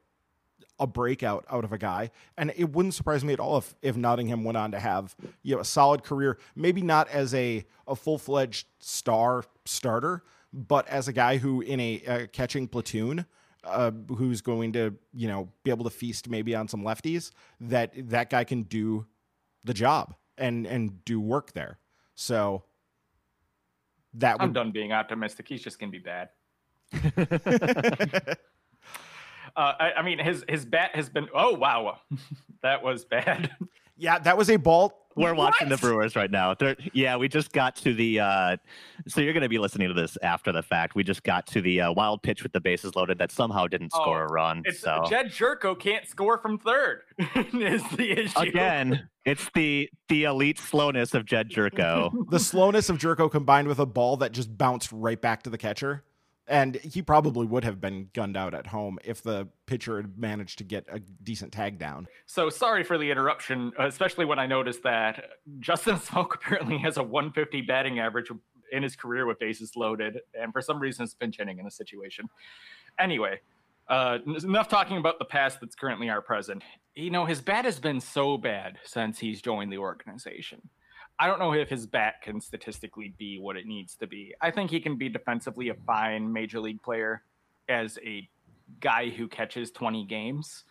[0.79, 3.95] a breakout out of a guy and it wouldn't surprise me at all if if
[3.95, 7.95] Nottingham went on to have you know a solid career maybe not as a a
[7.95, 13.25] full-fledged star starter but as a guy who in a, a catching platoon
[13.63, 17.91] uh, who's going to you know be able to feast maybe on some lefties that
[18.09, 19.05] that guy can do
[19.63, 21.79] the job and and do work there
[22.15, 22.63] so
[24.13, 25.47] that I'm done being optimistic.
[25.47, 26.29] He's just gonna be bad.
[29.55, 31.27] Uh, I, I, mean, his his bat has been.
[31.33, 31.97] Oh wow,
[32.61, 33.49] that was bad.
[33.97, 35.06] Yeah, that was a ball.
[35.17, 35.53] We're what?
[35.53, 36.53] watching the Brewers right now.
[36.53, 38.19] They're, yeah, we just got to the.
[38.19, 38.57] Uh,
[39.07, 40.95] so you're going to be listening to this after the fact.
[40.95, 43.91] We just got to the uh, wild pitch with the bases loaded that somehow didn't
[43.95, 44.61] oh, score a run.
[44.65, 47.01] It's, so Jedd Gyorko can't score from third.
[47.35, 49.09] is the issue again?
[49.25, 52.11] It's the the elite slowness of Jedd Gyorko.
[52.29, 55.57] the slowness of Jerko combined with a ball that just bounced right back to the
[55.57, 56.03] catcher.
[56.47, 60.59] And he probably would have been gunned out at home if the pitcher had managed
[60.59, 62.07] to get a decent tag down.
[62.25, 65.25] So sorry for the interruption, especially when I noticed that
[65.59, 68.29] Justin Smoak apparently has a 150 batting average
[68.71, 71.71] in his career with bases loaded, and for some reason is pinch hitting in a
[71.71, 72.29] situation.
[72.99, 73.39] Anyway,
[73.89, 76.63] uh, enough talking about the past that's currently our present.
[76.95, 80.61] you know, his bat has been so bad since he's joined the organization.
[81.19, 84.35] I don't know if his bat can statistically be what it needs to be.
[84.39, 87.23] I think he can be defensively a fine major league player
[87.67, 88.29] as a
[88.79, 90.63] guy who catches 20 games,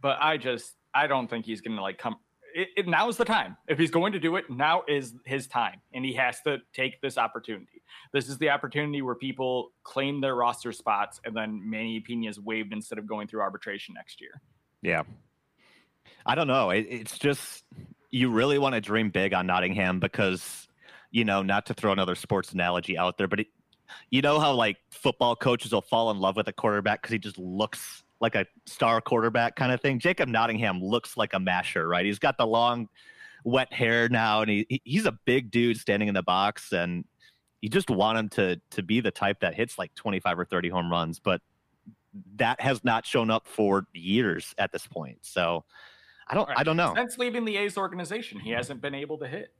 [0.00, 2.16] but I just I don't think he's going to like come
[2.54, 3.56] it, it, now is the time.
[3.66, 7.00] If he's going to do it, now is his time, and he has to take
[7.00, 7.82] this opportunity.
[8.12, 12.38] This is the opportunity where people claim their roster spots, and then Manny Pena is
[12.38, 14.40] waived instead of going through arbitration next year.
[14.82, 15.02] Yeah,
[16.26, 16.70] I don't know.
[16.70, 17.64] It, it's just
[18.12, 20.68] you really want to dream big on Nottingham because
[21.12, 23.46] you know, not to throw another sports analogy out there, but it,
[24.10, 27.18] you know how like football coaches will fall in love with a quarterback because he
[27.18, 29.98] just looks like a star quarterback kind of thing.
[29.98, 32.06] Jacob Nottingham looks like a masher, right?
[32.06, 32.88] He's got the long,
[33.44, 37.04] wet hair now, and he he's a big dude standing in the box, and
[37.60, 40.70] you just want him to to be the type that hits like 25 or 30
[40.70, 41.42] home runs, but
[42.36, 45.18] that has not shown up for years at this point.
[45.22, 45.64] So
[46.28, 46.58] I don't right.
[46.58, 46.92] I don't know.
[46.96, 49.52] Since leaving the A's organization, he hasn't been able to hit.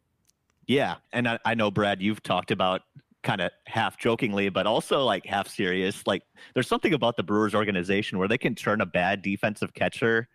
[0.66, 2.82] Yeah, and I, I know Brad, you've talked about
[3.22, 6.06] kind of half jokingly, but also like half serious.
[6.06, 6.22] Like
[6.54, 10.28] there's something about the Brewers organization where they can turn a bad defensive catcher,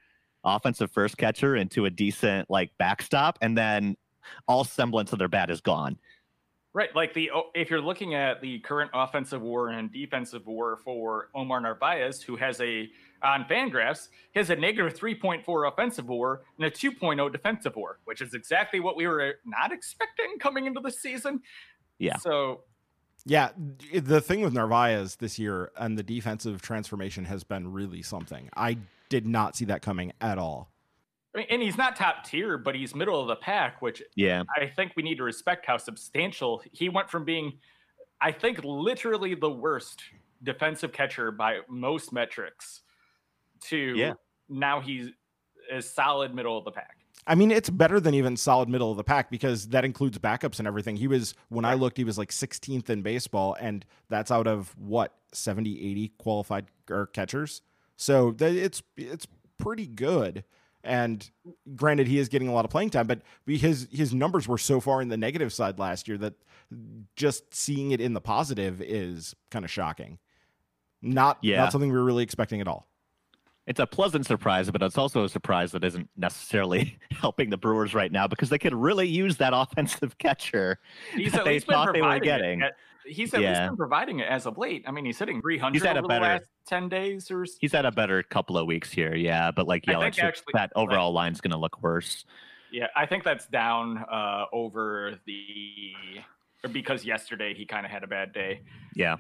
[0.43, 3.95] offensive first catcher into a decent like backstop, and then
[4.47, 5.97] all semblance of their bat is gone.
[6.77, 10.77] Right, like the oh, if you're looking at the current offensive war and defensive war
[10.85, 12.87] for Omar Narvaez, who has a
[13.23, 18.21] on Fangraphs, he has a negative 3.4 offensive war and a 2.0 defensive war, which
[18.21, 21.41] is exactly what we were uh, not expecting coming into the season.
[21.97, 22.17] Yeah.
[22.17, 22.61] So
[23.25, 23.49] yeah,
[23.91, 28.51] the thing with Narvaez this year and the defensive transformation has been really something.
[28.55, 28.77] I
[29.09, 30.69] did not see that coming at all.
[31.37, 34.41] I mean, and he's not top tier, but he's middle of the pack, which yeah,
[34.57, 37.59] I think we need to respect how substantial he went from being,
[38.19, 40.01] I think, literally the worst
[40.41, 42.81] defensive catcher by most metrics
[43.65, 44.13] to yeah.
[44.49, 45.09] now he's
[45.71, 46.97] a solid middle of the pack.
[47.27, 50.57] I mean, it's better than even solid middle of the pack because that includes backups
[50.57, 50.95] and everything.
[50.95, 51.71] He was, when right.
[51.71, 56.13] I looked, he was like 16th in baseball, and that's out of what, 70, 80
[56.17, 57.61] qualified or catchers.
[57.95, 60.43] So it's it's pretty good.
[60.83, 61.29] And
[61.75, 64.79] granted, he is getting a lot of playing time, but his his numbers were so
[64.79, 66.33] far in the negative side last year that
[67.15, 70.19] just seeing it in the positive is kind of shocking.
[71.01, 71.57] Not yeah.
[71.57, 72.87] not something we were really expecting at all
[73.67, 77.93] it's a pleasant surprise, but it's also a surprise that isn't necessarily helping the Brewers
[77.93, 80.79] right now because they could really use that offensive catcher
[81.13, 82.61] he's that they thought they were getting.
[82.61, 83.49] At, he's at yeah.
[83.49, 84.83] least been providing it as of late.
[84.87, 87.45] I mean, he's hitting 300 he's had over a better, the last 10 days or
[87.59, 89.51] He's had a better couple of weeks here, yeah.
[89.51, 92.25] But like Yelich, actually, that overall like, line's going to look worse.
[92.71, 95.93] Yeah, I think that's down uh, over the
[96.63, 98.61] or because yesterday he kind of had a bad day.
[98.95, 99.17] Yeah.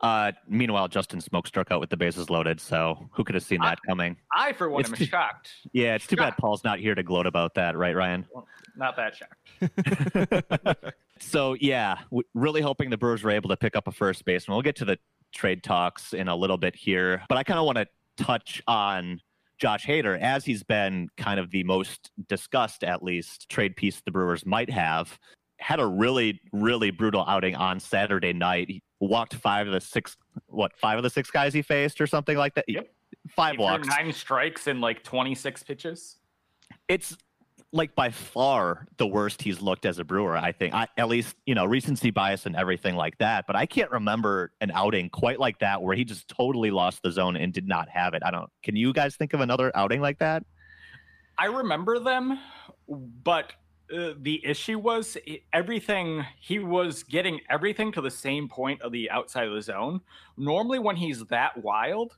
[0.00, 3.60] Uh, meanwhile, Justin Smoak struck out with the bases loaded, so who could have seen
[3.60, 4.16] that coming?
[4.36, 5.50] I, for one, it's am too, shocked.
[5.72, 8.26] Yeah, it's too bad Paul's not here to gloat about that, right, Ryan?
[8.32, 10.94] Well, not that shocked.
[11.20, 11.98] so yeah,
[12.34, 14.54] really hoping the Brewers were able to pick up a first baseman.
[14.54, 14.98] We'll get to the
[15.32, 19.20] trade talks in a little bit here, but I kind of want to touch on
[19.58, 24.10] Josh Hader as he's been kind of the most discussed, at least, trade piece the
[24.10, 25.18] Brewers might have
[25.64, 28.68] had a really, really brutal outing on Saturday night.
[28.68, 32.06] He walked five of the six, what, five of the six guys he faced or
[32.06, 32.66] something like that?
[32.68, 32.86] Yep.
[33.34, 33.88] Five he walks.
[33.88, 36.16] Nine strikes in like 26 pitches.
[36.86, 37.16] It's
[37.72, 40.74] like by far the worst he's looked as a brewer, I think.
[40.74, 43.46] I, at least, you know, recency bias and everything like that.
[43.46, 47.10] But I can't remember an outing quite like that where he just totally lost the
[47.10, 48.22] zone and did not have it.
[48.22, 50.44] I don't, can you guys think of another outing like that?
[51.38, 52.38] I remember them,
[52.86, 53.54] but
[53.92, 55.16] uh, the issue was
[55.52, 60.00] everything he was getting everything to the same point of the outside of the zone.
[60.36, 62.16] Normally when he's that wild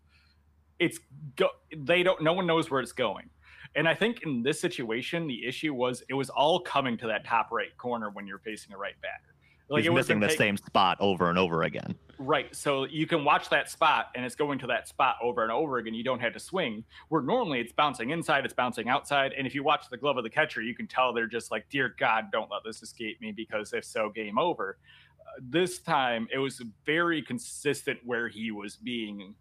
[0.79, 0.99] it's
[1.37, 3.31] go they don't no one knows where it's going.
[3.75, 7.25] And i think in this situation the issue was it was all coming to that
[7.25, 9.36] top right corner when you're facing a right batter
[9.69, 11.95] like He's missing the take, same spot over and over again.
[12.19, 12.55] Right.
[12.55, 15.79] So you can watch that spot and it's going to that spot over and over
[15.79, 15.93] again.
[15.95, 16.85] You don't have to swing.
[17.09, 19.33] Where normally it's bouncing inside, it's bouncing outside.
[19.37, 21.69] And if you watch the glove of the catcher, you can tell they're just like,
[21.69, 24.79] dear God, don't let this escape me because if so, game over.
[25.21, 29.35] Uh, this time it was very consistent where he was being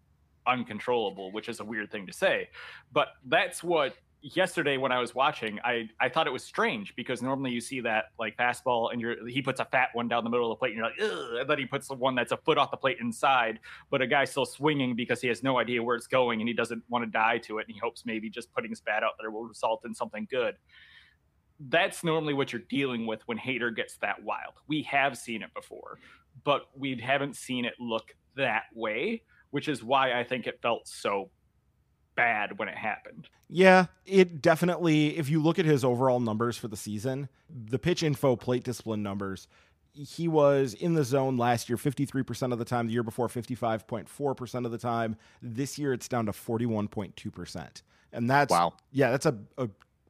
[0.46, 2.48] uncontrollable, which is a weird thing to say.
[2.92, 3.94] But that's what
[4.34, 7.80] yesterday when I was watching, I I thought it was strange because normally you see
[7.80, 10.58] that like fastball and you're he puts a fat one down the middle of the
[10.58, 12.70] plate and you're like, Ugh, and then he puts the one that's a foot off
[12.70, 13.60] the plate inside,
[13.90, 16.54] but a guy's still swinging because he has no idea where it's going and he
[16.54, 19.12] doesn't want to die to it and he hopes maybe just putting his bat out
[19.20, 20.56] there will result in something good.
[21.68, 24.54] That's normally what you're dealing with when Hader gets that wild.
[24.66, 25.98] We have seen it before,
[26.44, 30.86] but we haven't seen it look that way, which is why I think it felt
[30.86, 31.30] so
[32.16, 33.28] bad when it happened.
[33.48, 38.02] Yeah, it definitely, if you look at his overall numbers for the season, the pitch
[38.02, 39.46] info plate discipline numbers,
[39.92, 44.64] he was in the zone last year 53% of the time, the year before 55.4%
[44.64, 45.16] of the time.
[45.40, 47.82] This year it's down to 41.2%.
[48.12, 48.74] And that's, wow.
[48.90, 49.68] yeah, that's a, a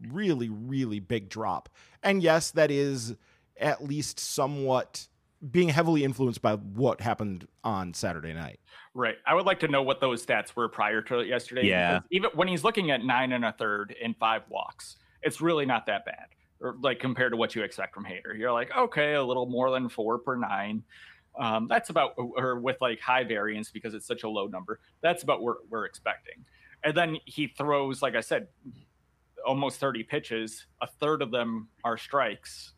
[0.08, 1.68] really, really big drop.
[2.02, 3.14] And yes, that is
[3.58, 5.08] at least somewhat
[5.50, 8.60] being heavily influenced by what happened on Saturday night.
[8.94, 9.16] Right.
[9.26, 11.66] I would like to know what those stats were prior to yesterday.
[11.66, 12.00] Yeah.
[12.10, 15.86] Even when he's looking at nine and a third in five walks, it's really not
[15.86, 16.26] that bad.
[16.60, 18.36] Or like compared to what you expect from Hader.
[18.36, 20.82] You're like, okay, a little more than four per nine.
[21.38, 24.80] Um, that's about or with like high variance because it's such a low number.
[25.02, 26.44] That's about what we're expecting.
[26.82, 28.48] And then he throws, like I said,
[29.46, 30.66] almost 30 pitches.
[30.80, 32.72] A third of them are strikes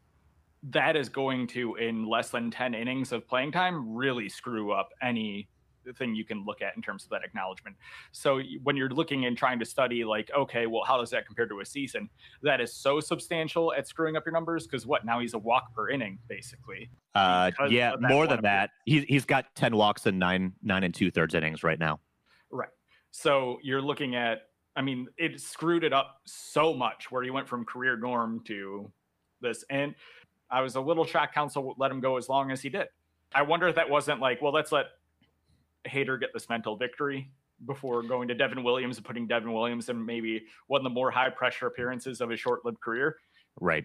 [0.70, 4.90] that is going to in less than 10 innings of playing time really screw up
[5.02, 5.48] any
[5.96, 7.74] thing you can look at in terms of that acknowledgement.
[8.12, 11.46] So when you're looking and trying to study like okay, well how does that compare
[11.46, 12.10] to a season?
[12.42, 15.04] That is so substantial at screwing up your numbers cuz what?
[15.04, 16.90] Now he's a walk per inning basically.
[17.14, 18.70] Uh yeah, more than that.
[18.84, 22.00] He's he's got 10 walks in 9 9 and 2 thirds innings right now.
[22.50, 22.70] Right.
[23.10, 24.42] So you're looking at
[24.76, 28.92] I mean, it screwed it up so much where he went from career norm to
[29.40, 29.94] this and
[30.50, 32.88] I was a little shocked Counsell let him go as long as he did.
[33.34, 34.86] I wonder if that wasn't like, well, let's let
[35.86, 37.30] Hader get this mental victory
[37.66, 41.10] before going to Devin Williams and putting Devin Williams in maybe one of the more
[41.10, 43.16] high pressure appearances of his short lived career.
[43.60, 43.84] Right.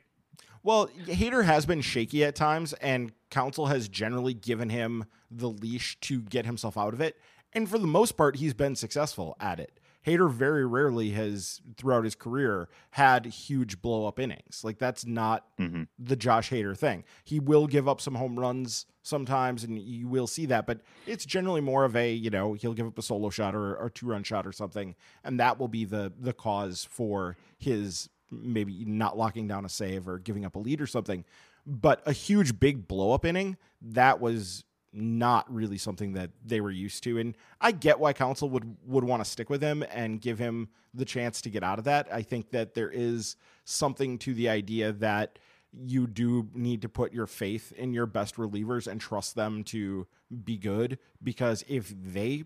[0.63, 5.99] Well, Hader has been shaky at times, and Counsell has generally given him the leash
[6.01, 7.17] to get himself out of it.
[7.51, 9.79] And for the most part, he's been successful at it.
[10.05, 14.61] Hader very rarely has, throughout his career, had huge blow up innings.
[14.63, 15.83] Like that's not mm-hmm.
[15.97, 17.03] the Josh Hader thing.
[17.23, 21.25] He will give up some home runs sometimes, and you will see that, but it's
[21.25, 24.07] generally more of a you know he'll give up a solo shot or a two
[24.07, 29.17] run shot or something, and that will be the the cause for his maybe not
[29.17, 31.23] locking down a save or giving up a lead or something.
[31.65, 36.71] But a huge big blow up inning that was not really something that they were
[36.71, 37.17] used to.
[37.17, 40.69] And I get why Counsell would would want to stick with him and give him
[40.93, 42.07] the chance to get out of that.
[42.11, 43.35] I think that there is
[43.65, 45.39] something to the idea that
[45.73, 50.05] you do need to put your faith in your best relievers and trust them to
[50.43, 52.43] be good because if they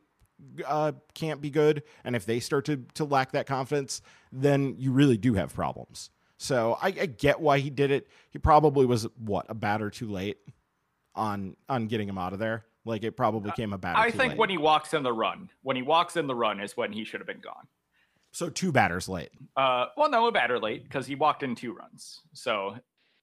[0.66, 4.92] uh, can't be good and if they start to to lack that confidence, then you
[4.92, 6.10] really do have problems.
[6.40, 8.08] So I, I get why he did it.
[8.30, 10.38] He probably was what a batter too late
[11.18, 12.66] on on getting him out of there.
[12.86, 14.00] Like it probably came a batter.
[14.00, 14.38] I think late.
[14.38, 17.04] when he walks in the run, when he walks in the run is when he
[17.04, 17.68] should have been gone.
[18.32, 19.32] So two batters late.
[19.58, 22.22] Uh, well, no, a batter late because he walked in two runs.
[22.34, 22.78] So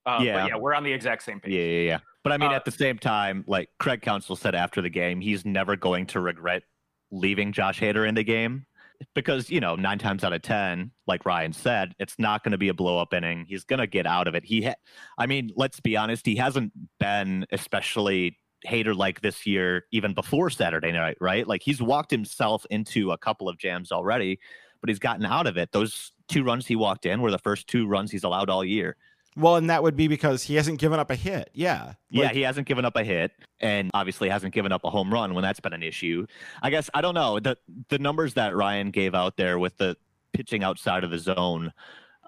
[0.04, 1.52] uh, yeah, yeah, we're on the exact same page.
[1.52, 1.98] Yeah, yeah, yeah.
[2.22, 5.20] But I mean, Uh, at the same time, like Craig Counsell said after the game,
[5.20, 6.62] he's never going to regret
[7.10, 8.66] leaving Josh Hader in the game
[9.14, 12.58] because you know nine times out of ten, like Ryan said, it's not going to
[12.58, 13.44] be a blow up inning.
[13.48, 14.44] He's going to get out of it.
[14.44, 14.74] He, ha-
[15.18, 20.50] I mean, let's be honest, he hasn't been especially Hader like this year, even before
[20.50, 21.46] Saturday night, right?
[21.46, 24.38] Like he's walked himself into a couple of jams already,
[24.80, 25.72] but he's gotten out of it.
[25.72, 28.96] Those two runs he walked in were the first two runs he's allowed all year.
[29.36, 31.50] Well, and that would be because he hasn't given up a hit.
[31.54, 31.94] Yeah.
[32.08, 35.34] yeah, he hasn't given up a hit, and obviously hasn't given up a home run
[35.34, 36.26] when that's been an issue.
[36.62, 37.56] I guess I don't know the
[37.88, 39.96] the numbers that Ryan gave out there with the
[40.32, 41.72] pitching outside of the zone.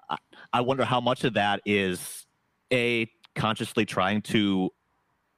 [0.09, 0.17] I,
[0.51, 2.25] I wonder how much of that is
[2.73, 4.71] a consciously trying to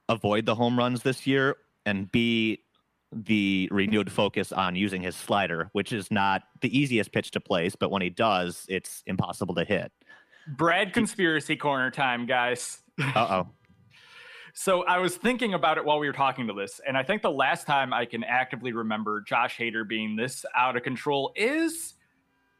[0.08, 1.56] avoid the home runs this year,
[1.86, 2.64] and b
[3.12, 7.74] the renewed focus on using his slider, which is not the easiest pitch to place,
[7.74, 9.90] but when he does, it's impossible to hit.
[10.48, 12.78] Brad conspiracy corner time, guys.
[12.98, 13.48] Uh oh.
[14.52, 17.22] So I was thinking about it while we were talking to this, and I think
[17.22, 21.94] the last time I can actively remember Josh Hader being this out of control is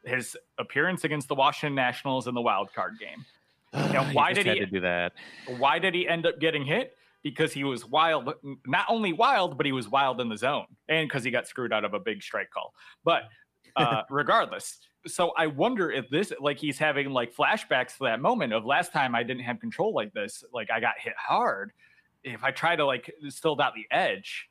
[0.05, 3.25] his appearance against the Washington Nationals in the wild card game.
[3.93, 5.11] Now, why did he- to do that?
[5.57, 6.95] Why did he end up getting hit?
[7.23, 8.33] Because he was wild,
[8.65, 11.71] not only wild, but he was wild in the zone, and because he got screwed
[11.73, 12.73] out of a big strike call.
[13.03, 13.23] But
[13.75, 18.53] uh, regardless, so I wonder if this, like, he's having like flashbacks to that moment
[18.53, 21.71] of last time I didn't have control like this, like I got hit hard.
[22.23, 24.47] If I try to like still dot the edge,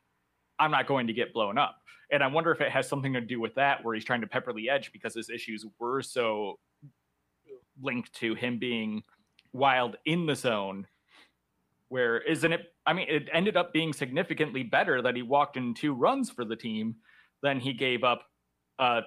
[0.59, 1.77] I'm not going to get blown up.
[2.11, 4.27] And I wonder if it has something to do with that, where he's trying to
[4.27, 6.59] pepper the edge because his issues were so
[7.81, 9.05] linked to him being
[9.53, 10.87] wild in the zone.
[11.89, 12.73] Where isn't it?
[12.85, 16.45] I mean, it ended up being significantly better that he walked in two runs for
[16.45, 16.97] the team
[17.43, 18.25] than he gave up
[18.79, 19.03] a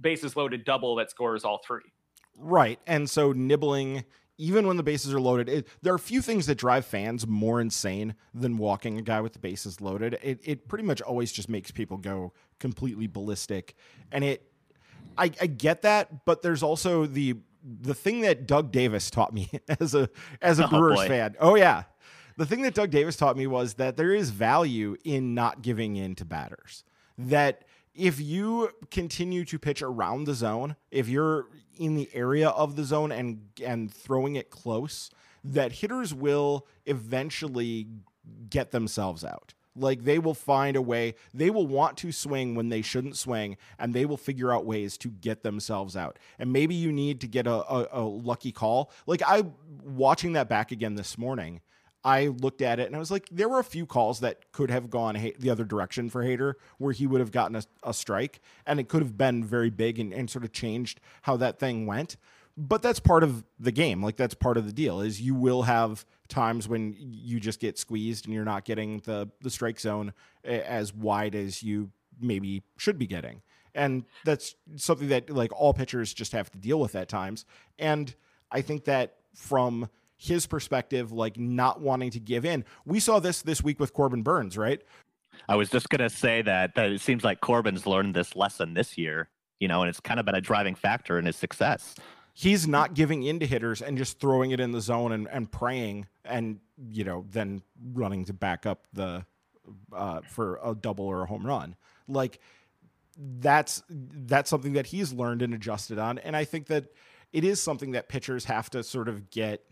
[0.00, 1.92] bases loaded double that scores all three.
[2.36, 2.78] Right.
[2.86, 4.04] And so nibbling
[4.38, 7.26] even when the bases are loaded, it, there are a few things that drive fans
[7.26, 10.18] more insane than walking a guy with the bases loaded.
[10.22, 13.76] It, it pretty much always just makes people go completely ballistic.
[14.10, 14.50] And it,
[15.16, 19.48] I, I get that, but there's also the the thing that Doug Davis taught me
[19.80, 20.08] as a
[20.40, 21.08] as a oh, Brewers boy.
[21.08, 21.36] fan.
[21.38, 21.84] Oh yeah.
[22.36, 25.94] The thing that Doug Davis taught me was that there is value in not giving
[25.96, 26.82] in to batters.
[27.16, 27.64] That
[27.94, 31.46] if you continue to pitch around the zone, if you're
[31.78, 35.10] in the area of the zone and and throwing it close,
[35.44, 37.86] that hitters will eventually
[38.48, 39.54] get themselves out.
[39.74, 43.56] Like they will find a way, they will want to swing when they shouldn't swing,
[43.78, 46.18] and they will figure out ways to get themselves out.
[46.38, 48.90] And maybe you need to get a, a, a lucky call.
[49.06, 49.44] Like I
[49.82, 51.62] watching that back again this morning,
[52.04, 54.70] I looked at it and I was like, there were a few calls that could
[54.70, 58.40] have gone the other direction for Hader, where he would have gotten a, a strike,
[58.66, 61.86] and it could have been very big and, and sort of changed how that thing
[61.86, 62.16] went.
[62.56, 64.02] But that's part of the game.
[64.02, 65.00] Like that's part of the deal.
[65.00, 69.30] Is you will have times when you just get squeezed and you're not getting the
[69.40, 70.12] the strike zone
[70.44, 71.90] as wide as you
[72.20, 73.42] maybe should be getting.
[73.74, 77.46] And that's something that like all pitchers just have to deal with at times.
[77.78, 78.14] And
[78.50, 79.88] I think that from
[80.22, 82.64] his perspective, like not wanting to give in.
[82.84, 84.80] We saw this this week with Corbin Burnes, right?
[85.48, 88.96] I was just gonna say that that it seems like Corbin's learned this lesson this
[88.96, 91.96] year, you know, and it's kind of been a driving factor in his success.
[92.34, 95.50] He's not giving in to hitters and just throwing it in the zone and, and
[95.50, 96.60] praying and
[96.90, 97.62] you know then
[97.92, 99.24] running to back up the
[99.92, 101.74] uh, for a double or a home run.
[102.06, 102.38] Like
[103.18, 106.92] that's that's something that he's learned and adjusted on, and I think that
[107.32, 109.64] it is something that pitchers have to sort of get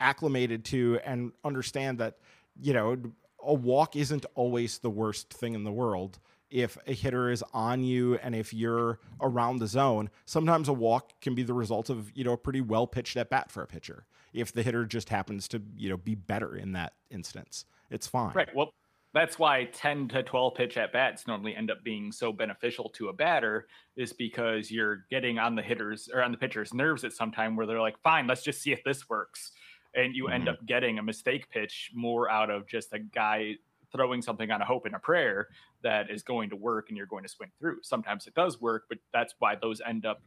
[0.00, 2.16] acclimated to and understand that
[2.60, 2.96] you know
[3.42, 6.18] a walk isn't always the worst thing in the world.
[6.50, 11.12] If a hitter is on you and if you're around the zone sometimes a walk
[11.20, 13.66] can be the result of you know a pretty well pitched at bat for a
[13.66, 14.04] pitcher.
[14.32, 18.32] If the hitter just happens to you know be better in that instance it's fine.
[18.34, 18.48] Right.
[18.54, 18.72] Well
[19.12, 23.08] that's why 10 to 12 pitch at bats normally end up being so beneficial to
[23.08, 27.12] a batter is because you're getting on the hitters or on the pitcher's nerves at
[27.12, 29.50] some time where they're like fine let's just see if this works
[29.94, 30.34] and you mm-hmm.
[30.34, 33.54] end up getting a mistake pitch more out of just a guy
[33.92, 35.48] throwing something on a hope and a prayer
[35.82, 37.78] that is going to work and you're going to swing through.
[37.82, 40.22] Sometimes it does work, but that's why those end up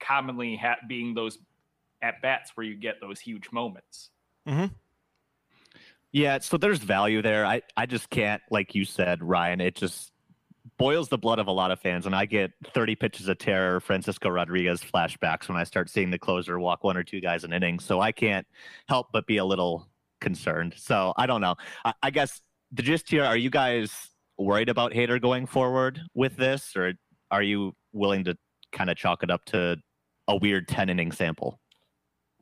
[0.00, 1.38] commonly ha- being those
[2.02, 4.10] at bats where you get those huge moments.
[4.46, 4.66] Mm-hmm.
[6.12, 7.44] Yeah, so there's value there.
[7.44, 10.12] I, I just can't, like you said, Ryan, it just
[10.78, 13.80] boils the blood of a lot of fans, and I get 30 pitches of terror,
[13.80, 17.52] Francisco Rodriguez flashbacks when I start seeing the closer walk one or two guys an
[17.52, 17.78] inning.
[17.78, 18.46] So I can't
[18.88, 19.88] help but be a little
[20.20, 20.74] concerned.
[20.76, 21.54] So I don't know.
[21.84, 22.40] I, I guess
[22.72, 23.92] the gist here: Are you guys
[24.38, 26.94] worried about Hader going forward with this, or
[27.30, 28.36] are you willing to
[28.72, 29.76] kind of chalk it up to
[30.28, 31.60] a weird 10 inning sample?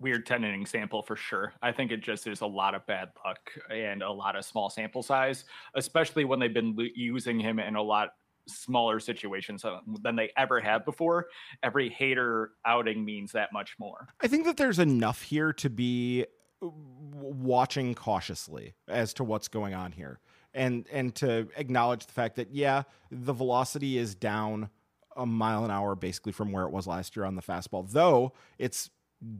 [0.02, 1.52] weird 10 inning sample for sure.
[1.62, 3.38] I think it just is a lot of bad luck
[3.70, 5.44] and a lot of small sample size,
[5.76, 8.10] especially when they've been using him in a lot
[8.48, 9.64] smaller situations
[10.02, 11.26] than they ever have before.
[11.62, 14.08] Every Hader outing means that much more.
[14.20, 16.26] I think that there's enough here to be
[16.62, 16.68] uh,
[17.12, 20.20] watching cautiously as to what's going on here
[20.54, 24.70] and and to acknowledge the fact that yeah, the velocity is down
[25.16, 27.90] a mile an hour basically from where it was last year on the fastball.
[27.90, 28.90] Though it's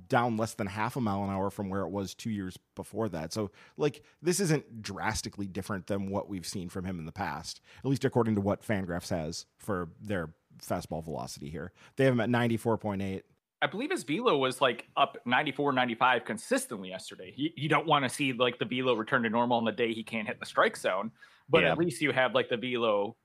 [0.09, 3.09] down less than half a mile an hour from where it was two years before
[3.09, 3.33] that.
[3.33, 7.61] So, like, this isn't drastically different than what we've seen from him in the past,
[7.79, 11.73] at least according to what Fangraphs has for their fastball velocity here.
[11.97, 13.23] They have him at 94.8.
[13.61, 17.33] I believe his velo was like up 94, 95 consistently yesterday.
[17.37, 19.93] You, you don't want to see like the velo return to normal on the day
[19.93, 21.13] he can't hit the strike zone,
[21.49, 21.71] but yeah.
[21.71, 23.17] at least you have like the velo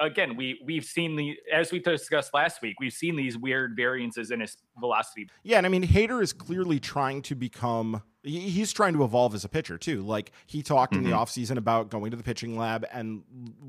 [0.00, 4.30] again, we we've seen the as we discussed last week, we've seen these weird variances
[4.30, 5.28] in his velocity.
[5.42, 8.02] Yeah, and I mean, Hader is clearly trying to become.
[8.24, 10.02] He's trying to evolve as a pitcher too.
[10.02, 11.04] Like he talked mm-hmm.
[11.04, 11.24] in the mm-hmm.
[11.24, 13.24] offseason about going to the pitching lab and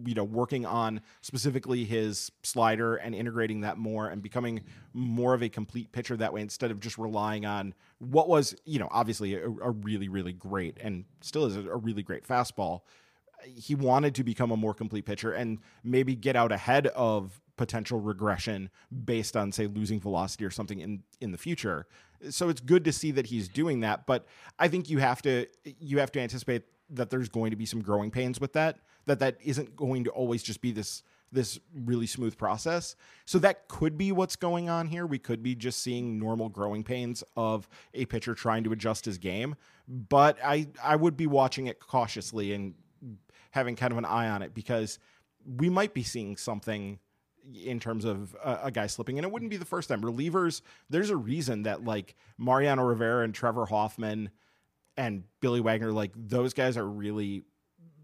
[0.06, 4.62] you know working on specifically his slider and integrating that more and becoming
[4.94, 8.78] more of a complete pitcher that way instead of just relying on what was you
[8.78, 12.82] know obviously a, a really really great and still is a, a really great fastball
[13.46, 18.00] he wanted to become a more complete pitcher and maybe get out ahead of potential
[18.00, 18.70] regression
[19.06, 21.86] based on say losing velocity or something in in the future.
[22.30, 24.26] So it's good to see that he's doing that but
[24.58, 27.82] i think you have to you have to anticipate that there's going to be some
[27.82, 32.06] growing pains with that that that isn't going to always just be this this really
[32.06, 32.96] smooth process.
[33.26, 35.08] So that could be what's going on here.
[35.08, 39.18] We could be just seeing normal growing pains of a pitcher trying to adjust his
[39.18, 39.56] game
[39.88, 42.74] but i i would be watching it cautiously and
[43.54, 44.98] having kind of an eye on it because
[45.46, 46.98] we might be seeing something
[47.64, 50.02] in terms of a, a, guy slipping, and it wouldn't be the first time.
[50.02, 54.32] Relievers, there's a reason that like Mariano Rivera and Trevor Hoffman
[54.98, 57.44] and Billy Wagner, like those guys are really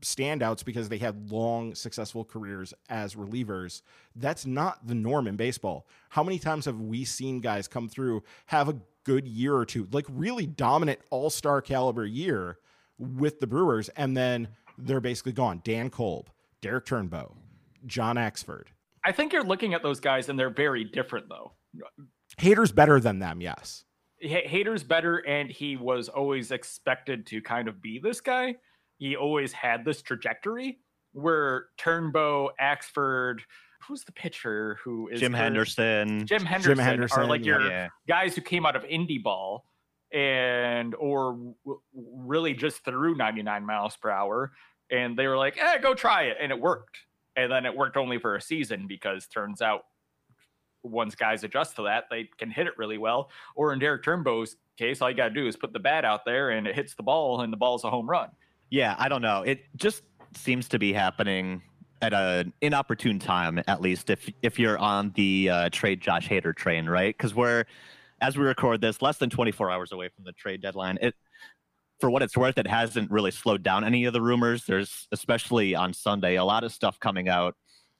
[0.01, 3.81] standouts because they had long, successful careers as relievers.
[4.15, 5.87] That's not the norm in baseball.
[6.09, 9.87] How many times have we seen guys come through, have a good year or two,
[9.91, 12.59] like really dominant all star caliber year
[12.99, 14.49] with the Brewers, and then
[14.86, 15.61] they're basically gone?
[15.63, 16.30] Dan Kolb,
[16.61, 17.34] Derek Turnbow,
[17.86, 18.67] John Axford.
[19.05, 21.53] I think you're looking at those guys and they're very different, though.
[22.39, 23.86] Hader's better than them, yes.
[24.23, 28.55] Hader's better, and he was always expected to kind of be this guy
[28.99, 30.77] he always had this trajectory
[31.13, 33.39] where Turnbow, Axford,
[33.88, 37.88] who's the pitcher who is Jim Henderson, Jim Henderson, Jim Henderson are like your yeah.
[38.07, 39.65] guys who came out of indie ball
[40.13, 44.51] and or w- really just threw 99 miles per hour
[44.91, 46.97] and they were like, "Eh, go try it." And it worked.
[47.35, 49.85] And then it worked only for a season because turns out
[50.83, 53.29] once guys adjust to that, they can hit it really well.
[53.55, 56.25] Or in Derek Turnbow's case, all you got to do is put the bat out
[56.25, 58.29] there and it hits the ball and the ball's a home run.
[58.69, 59.41] Yeah, I don't know.
[59.43, 60.03] It just
[60.35, 61.61] seems to be happening
[62.01, 66.55] at an inopportune time, at least if if you're on the uh, trade Josh Hader
[66.55, 67.15] train, right?
[67.15, 67.65] Because we're
[68.21, 70.97] as we record this, less than 24 hours away from the trade deadline.
[71.01, 71.15] It
[71.99, 74.65] for what it's worth, it hasn't really slowed down any of the rumors.
[74.65, 77.55] There's especially on Sunday a lot of stuff coming out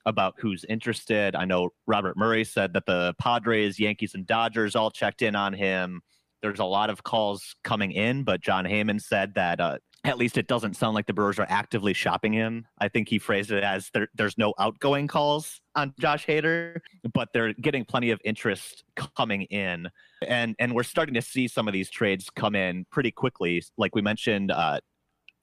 [0.06, 1.36] about who's interested.
[1.36, 5.52] I know Robert Murray said that the Padres, Yankees, and Dodgers all checked in on
[5.52, 6.00] him.
[6.42, 10.38] There's a lot of calls coming in, but Jon Heyman said that uh, at least
[10.38, 12.66] it doesn't sound like the Brewers are actively shopping him.
[12.78, 16.80] I think he phrased it as there, there's no outgoing calls on Josh Hader,
[17.12, 18.84] but they're getting plenty of interest
[19.16, 19.88] coming in,
[20.26, 23.62] and and we're starting to see some of these trades come in pretty quickly.
[23.76, 24.80] Like we mentioned, uh,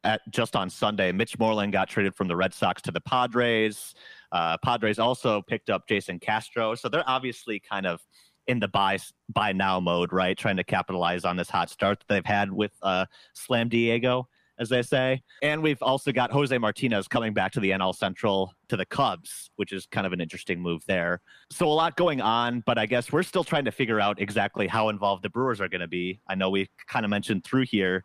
[0.03, 3.93] at just on Sunday, Mitch Moreland got traded from the Red Sox to the Padres.
[4.31, 8.01] Uh, Padres also picked up Jason Castro, so they're obviously kind of
[8.47, 8.97] in the buy
[9.29, 10.37] buy now mode, right?
[10.37, 14.27] Trying to capitalize on this hot start that they've had with uh, Slam Diego
[14.59, 15.21] as they say.
[15.43, 19.51] And we've also got Jose Martinez coming back to the NL Central to the Cubs,
[19.55, 21.21] which is kind of an interesting move there.
[21.51, 24.67] So a lot going on, but I guess we're still trying to figure out exactly
[24.67, 26.19] how involved the Brewers are going to be.
[26.27, 28.03] I know we kind of mentioned through here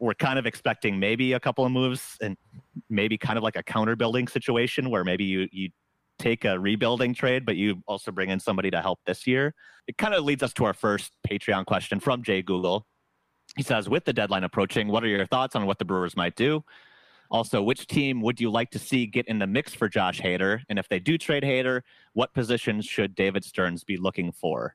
[0.00, 2.36] we're kind of expecting maybe a couple of moves and
[2.88, 5.70] maybe kind of like a counter building situation where maybe you you
[6.18, 9.54] take a rebuilding trade, but you also bring in somebody to help this year.
[9.86, 12.86] It kind of leads us to our first Patreon question from Jay Google.
[13.56, 16.36] He says, with the deadline approaching, what are your thoughts on what the Brewers might
[16.36, 16.62] do?
[17.30, 20.60] Also, which team would you like to see get in the mix for Josh Hader?
[20.68, 21.82] And if they do trade Hader,
[22.14, 24.74] what positions should David Stearns be looking for?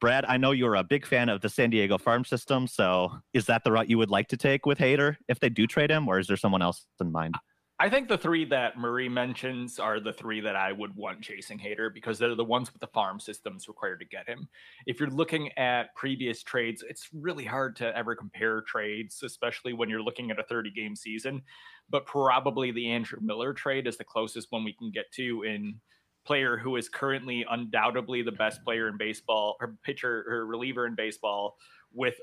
[0.00, 2.68] Brad, I know you're a big fan of the San Diego farm system.
[2.68, 5.66] So is that the route you would like to take with Hader if they do
[5.66, 7.34] trade him, or is there someone else in mind?
[7.80, 11.60] I think the three that Murray mentions are the three that I would want chasing
[11.60, 14.48] Hader because they're the ones with the farm systems required to get him.
[14.86, 19.88] If you're looking at previous trades, it's really hard to ever compare trades, especially when
[19.88, 21.40] you're looking at a 30 game season.
[21.88, 25.80] But probably the Andrew Miller trade is the closest one we can get to in
[26.24, 30.96] player who is currently undoubtedly the best player in baseball or pitcher or reliever in
[30.96, 31.56] baseball
[31.94, 32.16] with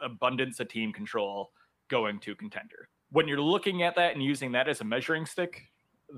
[0.00, 1.50] abundance of team control
[1.88, 5.62] going to contender when you're looking at that and using that as a measuring stick,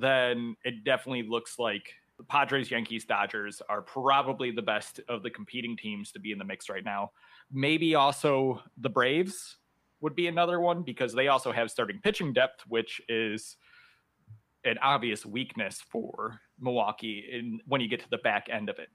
[0.00, 5.28] then it definitely looks like the Padres, Yankees, Dodgers are probably the best of the
[5.28, 7.10] competing teams to be in the mix right now.
[7.52, 9.58] Maybe also the Braves
[10.00, 13.58] would be another one because they also have starting pitching depth, which is
[14.64, 18.88] an obvious weakness for Milwaukee in, when you get to the back end of it.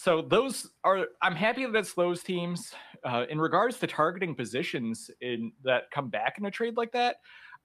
[0.00, 2.72] So those are I'm happy that it's those teams.
[3.02, 7.16] Uh, in regards to targeting positions in that come back in a trade like that,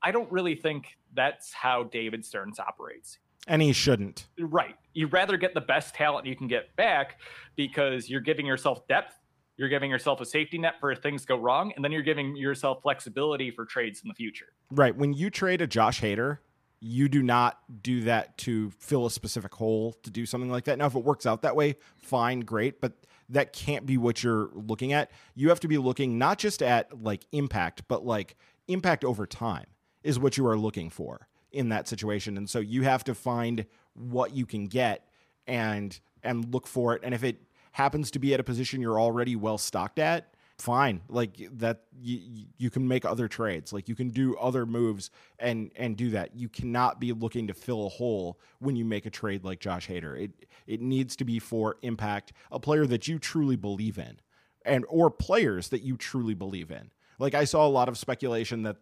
[0.01, 3.19] I don't really think that's how David Stearns operates.
[3.47, 4.29] And he shouldn't.
[4.39, 4.75] Right.
[4.95, 7.19] You'd rather get the best talent you can get back
[7.55, 9.13] because you're giving yourself depth,
[9.57, 12.35] you're giving yourself a safety net for if things go wrong, and then you're giving
[12.35, 14.53] yourself flexibility for trades in the future.
[14.71, 14.95] Right.
[14.95, 16.39] When you trade a Josh Hader,
[16.83, 20.77] you do not do that to fill a specific hole to do something like that.
[20.77, 22.91] Now, if it works out that way, fine, great, but
[23.29, 25.09] that can't be what you're looking at.
[25.33, 28.35] You have to be looking not just at like impact, but like
[28.67, 29.65] impact over time
[30.03, 32.35] is what you are looking for in that situation.
[32.35, 35.07] And so you have to find what you can get
[35.47, 37.01] and and look for it.
[37.03, 40.32] And if it happens to be at a position you're already well stocked at,
[40.63, 41.01] fine.
[41.09, 43.73] Like that you, you can make other trades.
[43.73, 46.35] Like you can do other moves and and do that.
[46.35, 49.87] You cannot be looking to fill a hole when you make a trade like Josh
[49.89, 50.17] Hader.
[50.17, 50.31] It
[50.65, 54.19] it needs to be for impact a player that you truly believe in
[54.65, 56.91] and or players that you truly believe in.
[57.19, 58.77] Like I saw a lot of speculation that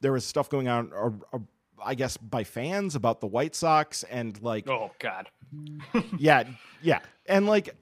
[0.00, 1.14] there was stuff going on or
[1.84, 5.28] I guess by fans about the White Sox and like Oh God.
[6.16, 6.44] yeah,
[6.82, 7.00] yeah.
[7.26, 7.74] And like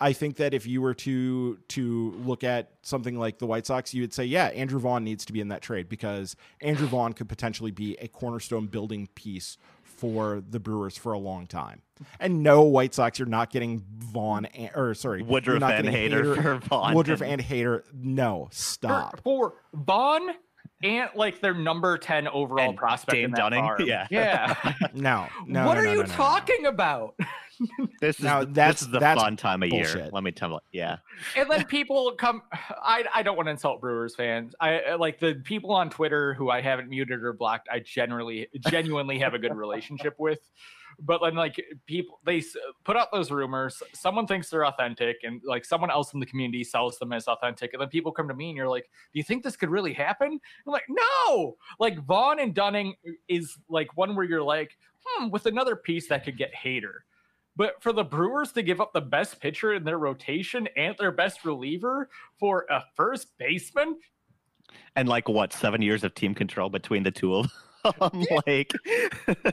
[0.00, 3.94] I think that if you were to to look at something like the White Sox,
[3.94, 7.12] you would say, yeah, Andrew Vaughn needs to be in that trade because Andrew Vaughn
[7.12, 11.82] could potentially be a cornerstone building piece for the Brewers for a long time.
[12.20, 16.36] And no, White Sox, you're not getting Vaughn and, or sorry, Woodruff not and Hater,
[16.36, 16.94] Hader for Vaughn.
[16.94, 17.82] Woodruff and Hader.
[17.92, 19.20] No, stop.
[19.24, 20.30] For, for Vaughn
[20.82, 23.64] and like their number 10 overall And prospect Dane in that Dunning?
[23.64, 23.82] farm.
[23.84, 24.06] Yeah.
[24.10, 24.54] Yeah.
[24.94, 25.66] No, no.
[25.66, 26.14] what no, are no, you no, no, no.
[26.14, 27.14] talking about?
[28.00, 30.08] This is Now, the, that's- this is the that's fun time of year.
[30.12, 30.58] Let me tell you.
[30.70, 30.98] Yeah.
[31.34, 35.18] and then people come I, I don't want to insult brewers fans i I- like
[35.18, 39.40] the people on twitter who i haven't muted or blocked i generally genuinely have a
[39.40, 40.38] good relationship with
[41.00, 42.42] but then like people they
[42.84, 46.64] put out those rumors someone thinks they're authentic and like someone else in the community
[46.64, 49.22] sells them as authentic and then people come to me and you're like do you
[49.22, 50.40] think this could really happen?
[50.66, 51.56] I'm like no!
[51.78, 52.94] Like vaughn and dunning
[53.28, 54.76] is like one where you're like
[55.06, 57.00] hmm with another piece that could get Hader.
[57.56, 61.10] But for the Brewers to give up the best pitcher in their rotation and their
[61.10, 63.96] best reliever for a first baseman,
[64.94, 67.50] And like what, seven years of team control between the two of
[68.00, 68.24] them?
[68.46, 68.72] like,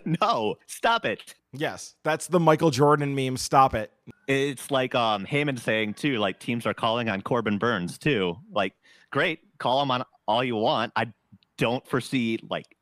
[0.21, 1.35] no, stop it.
[1.53, 3.37] Yes, that's the Michael Jordan meme.
[3.37, 3.91] Stop it.
[4.27, 8.37] It's like um Heyman saying too, like teams are calling on Corbin Burnes too.
[8.51, 8.73] Like,
[9.11, 10.91] great, call him on all you want.
[10.95, 11.11] I
[11.57, 12.75] don't foresee like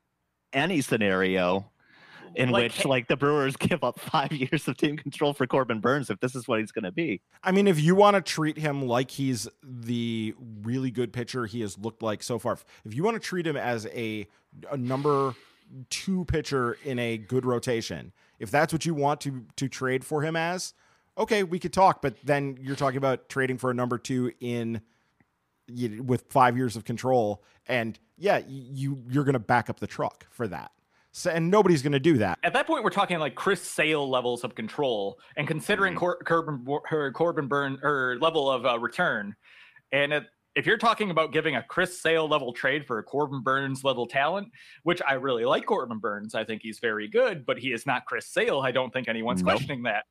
[0.52, 1.70] any scenario
[2.36, 5.80] in Like, which like the Brewers give up five years of team control for Corbin
[5.80, 7.20] Burnes if this is what he's gonna be.
[7.42, 11.60] I mean, if you want to treat him like he's the really good pitcher he
[11.60, 14.26] has looked like so far, if you want to treat him as a,
[14.70, 15.34] a number
[15.90, 20.22] two pitcher in a good rotation, if that's what you want to to trade for
[20.22, 20.74] him as,
[21.18, 22.02] okay, we could talk.
[22.02, 24.80] But then you're talking about trading for a number two in
[26.04, 30.26] with five years of control, and yeah, you you're going to back up the truck
[30.30, 30.72] for that.
[31.16, 32.40] So, and nobody's going to do that.
[32.42, 36.66] at that point we're talking like Chris Sale levels of control, and considering Cor- Corbin
[36.86, 39.36] her Corbin Burn or level of uh, return,
[39.92, 40.24] and it,
[40.56, 44.06] if you're talking about giving a Chris Sale level trade for a Corbin Burnes level
[44.06, 44.48] talent,
[44.82, 48.06] which I really like Corbin Burnes, I think he's very good, but he is not
[48.06, 48.60] Chris Sale.
[48.60, 49.54] I don't think anyone's Nope.
[49.54, 50.04] questioning that.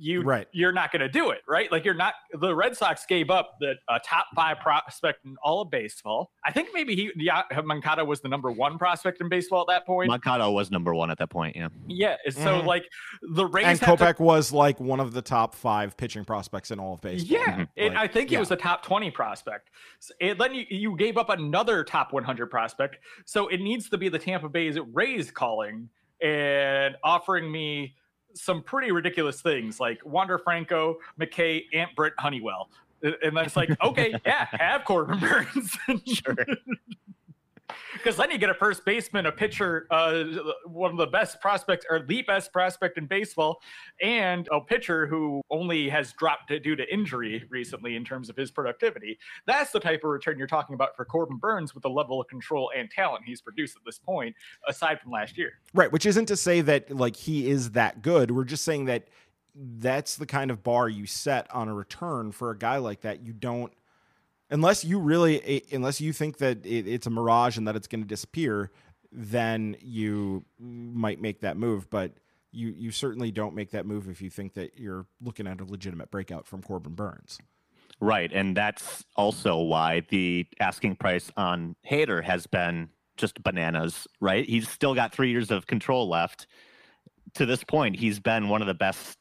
[0.00, 0.46] You Right.
[0.52, 1.70] you're not going to do it, right?
[1.72, 2.14] Like you're not.
[2.32, 6.30] The Red Sox gave up the uh, top five prospect in all of baseball.
[6.44, 9.86] I think maybe he yeah, Moncada was the number one prospect in baseball at that
[9.86, 10.08] point.
[10.08, 11.56] Moncada was number one at that point.
[11.56, 11.68] Yeah.
[11.88, 12.64] Yeah, so Mhm.
[12.66, 12.88] like
[13.22, 16.70] the Rays And have to- Kopech was like one of the top five pitching prospects
[16.70, 17.38] in all of baseball.
[17.38, 17.68] yeah, Mhm.
[17.76, 18.40] and Like, I think he yeah.
[18.40, 19.70] was a top twenty prospect.
[20.00, 23.88] S- And then you, you gave up another top one hundred prospect, so it needs
[23.90, 25.88] to be the Tampa Bay Rays calling
[26.22, 27.94] and offering me
[28.34, 32.70] some pretty ridiculous things like Wander Franco, McKay, and Brent Honeywell.
[33.02, 35.76] And that's like, okay, yeah, have Corbin Burnes.
[36.06, 36.34] Sure.
[37.94, 40.22] Because then you get a first baseman, a pitcher, uh,
[40.66, 43.60] one of the best prospects or the best prospect in baseball,
[44.00, 48.50] and a pitcher who only has dropped due to injury recently in terms of his
[48.50, 49.18] productivity.
[49.46, 52.28] That's the type of return you're talking about for Corbin Burnes with the level of
[52.28, 54.34] control and talent he's produced at this point,
[54.68, 55.54] aside from last year.
[55.74, 58.30] Right, which isn't to say that like he is that good.
[58.30, 59.08] We're just saying that
[59.54, 63.24] that's the kind of bar you set on a return for a guy like that.
[63.24, 63.72] You don't
[64.50, 68.02] unless you really unless you think that it, it's a mirage and that it's going
[68.02, 68.70] to disappear,
[69.12, 72.12] then you might make that move, but
[72.52, 75.64] you you certainly don't make that move if you think that you're looking at a
[75.64, 77.38] legitimate breakout from Corbin Burnes.
[78.00, 84.06] Right, and that's also why the asking price on Hader has been just bananas.
[84.20, 86.46] Right, he's still got three years of control left.
[87.34, 89.18] To this point, he's been one of the best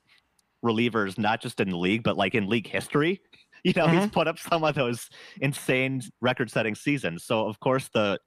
[0.64, 3.22] relievers, not just in the league, but like in league history.
[3.68, 5.10] You know, he's put up some of those
[5.42, 7.24] insane record-setting seasons.
[7.26, 8.20] So of course the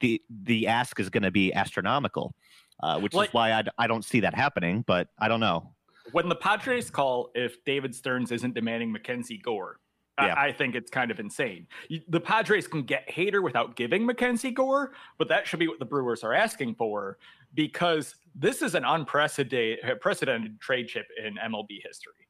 [0.00, 2.34] the the ask is going to be astronomical,
[2.82, 4.84] uh, which Like- is why I don't see that happening.
[4.86, 5.74] But I don't know.
[6.12, 9.80] When the Padres call, if David Stearns isn't demanding Mackenzie Gore,
[10.20, 10.34] Yeah.
[10.34, 11.66] I, I think it's kind of insane.
[11.88, 15.78] You- The Padres can get Hader without giving Mackenzie Gore, but that should be what
[15.78, 17.18] the Brewers are asking for
[17.54, 22.25] because this is an unprecedented precedented trade chip in MLB history.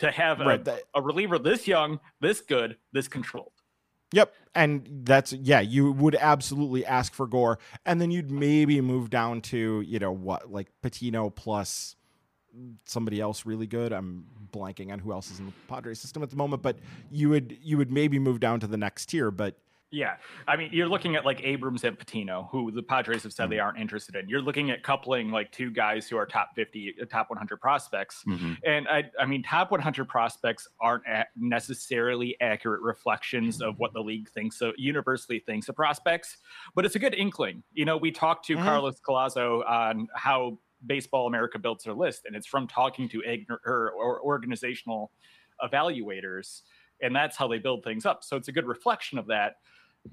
[0.00, 3.52] To have a, Right, a reliever this young, this good, this controlled.
[4.12, 4.34] Yep.
[4.54, 7.58] And that's yeah, you would absolutely ask for Gore.
[7.86, 11.96] And then you'd maybe move down to, you know, what, like Patino plus
[12.84, 13.92] somebody else really good.
[13.92, 16.78] I'm blanking on who else is in the Padres system at the moment, but
[17.10, 19.30] you would you would maybe move down to the next tier.
[19.30, 19.56] But
[19.92, 20.16] Yeah,
[20.46, 23.50] I mean, you're looking at like Abrams and Patino, who the Padres have said mm-hmm.
[23.50, 24.28] they aren't interested in.
[24.28, 28.22] You're looking at coupling like two guys who are top 50, uh, top 100 prospects,
[28.26, 28.52] mm-hmm.
[28.64, 31.02] and I, I mean, top 100 prospects aren't
[31.36, 36.36] necessarily accurate reflections of what the league thinks, so universally thinks of prospects,
[36.76, 37.64] but it's a good inkling.
[37.72, 38.64] You know, we talked to mm-hmm.
[38.64, 43.22] Carlos Collazo on how Baseball America builds their list, and it's from talking to
[43.66, 45.10] or, or organizational
[45.60, 46.60] evaluators,
[47.02, 48.22] and that's how they build things up.
[48.22, 49.56] So it's a good reflection of that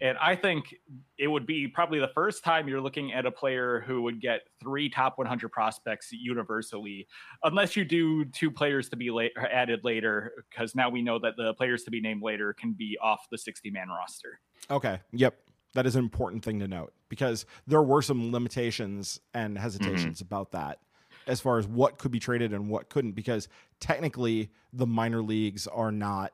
[0.02, 0.76] and I think
[1.18, 4.42] it would be probably the first time you're looking at a player who would get
[4.62, 7.08] three top 100 prospects universally,
[7.44, 11.38] unless you do two players to be late, added later, because now we know that
[11.38, 14.40] the players to be named later can be off the 60 man roster.
[14.70, 15.00] Okay.
[15.14, 15.38] Yep.
[15.74, 20.26] That is an important thing to note because there were some limitations and hesitations mm-hmm.
[20.26, 20.80] about that
[21.28, 23.48] as far as what could be traded and what couldn't, because
[23.80, 26.34] technically the minor leagues are not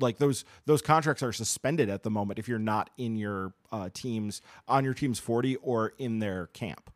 [0.00, 3.88] like those those contracts are suspended at the moment if you're not in your uh,
[3.92, 6.90] teams on your team's 40 or in their camp.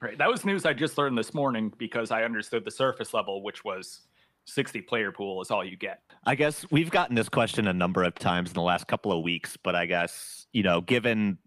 [0.00, 0.18] Right.
[0.18, 3.64] That was news I just learned this morning because I understood the surface level, which
[3.64, 4.02] was
[4.46, 6.00] 60 player pool is all you get.
[6.24, 9.24] I guess we've gotten this question a number of times in the last couple of
[9.24, 11.38] weeks, but I guess, you know, given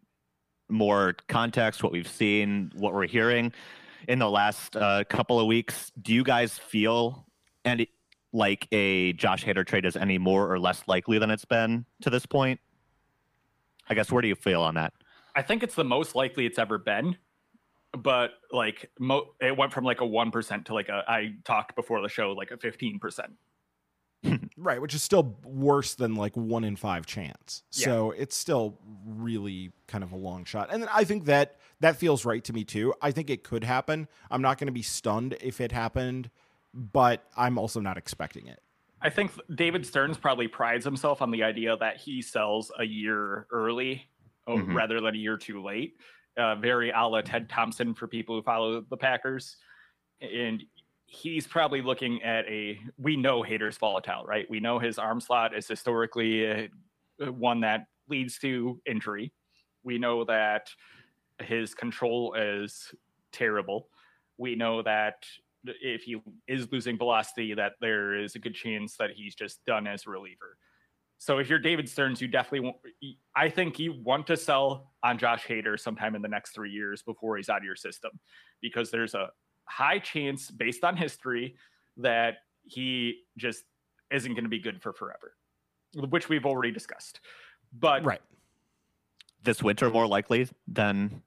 [0.69, 3.53] more context, what we've seen, what we're hearing
[4.07, 7.27] in the last uh, couple of weeks, do you guys feel
[7.63, 7.85] and
[8.37, 12.09] like a Josh Hader trade is any more or less likely than it's been to
[12.09, 12.59] this point?
[13.89, 14.93] I guess where do you feel on that?
[15.35, 17.17] I think it's the most likely it's ever been,
[17.97, 21.75] but like mo- it went from like a one percent to like a I talked
[21.75, 23.33] before the show like a fifteen percent.
[24.57, 27.63] right, which is still worse than like one in five chance.
[27.71, 27.85] Yeah.
[27.85, 30.69] So it's still really kind of a long shot.
[30.71, 32.93] And I think that that feels right to me too.
[33.01, 34.07] I think it could happen.
[34.29, 36.29] I'm not going to be stunned if it happened
[36.73, 38.59] but I'm also not expecting it.
[39.01, 43.47] I think David Stearns probably prides himself on the idea that he sells a year
[43.51, 44.03] early
[44.47, 44.75] oh, mm-hmm.
[44.75, 45.95] rather than a year too late.
[46.35, 49.57] Uh, very a la Ted Thompson for people who follow the Packers.
[50.21, 50.63] And
[51.05, 52.79] he's probably looking at a.
[52.97, 54.45] We know Hader's volatile, right?
[54.49, 56.69] We know his arm slot is historically
[57.25, 59.31] uh, one that leads to injury.
[59.83, 60.69] We know that
[61.41, 62.91] his control is
[63.31, 63.89] terrible.
[64.37, 65.25] We know that
[65.81, 69.87] if he is losing velocity, that there is a good chance that he's just done
[69.87, 70.57] as a reliever.
[71.19, 72.77] So if you're David Stearns, you definitely want.
[73.35, 77.01] I think you want to sell on Josh Hader sometime in the next three years
[77.01, 78.11] before he's out of your system,
[78.61, 79.29] because there's a
[79.65, 81.55] high chance, based on history,
[81.97, 83.63] that he just
[84.11, 85.33] isn't going to be good for forever,
[85.95, 87.19] which we've already discussed.
[87.73, 88.21] But right,
[89.43, 91.23] this winter more likely than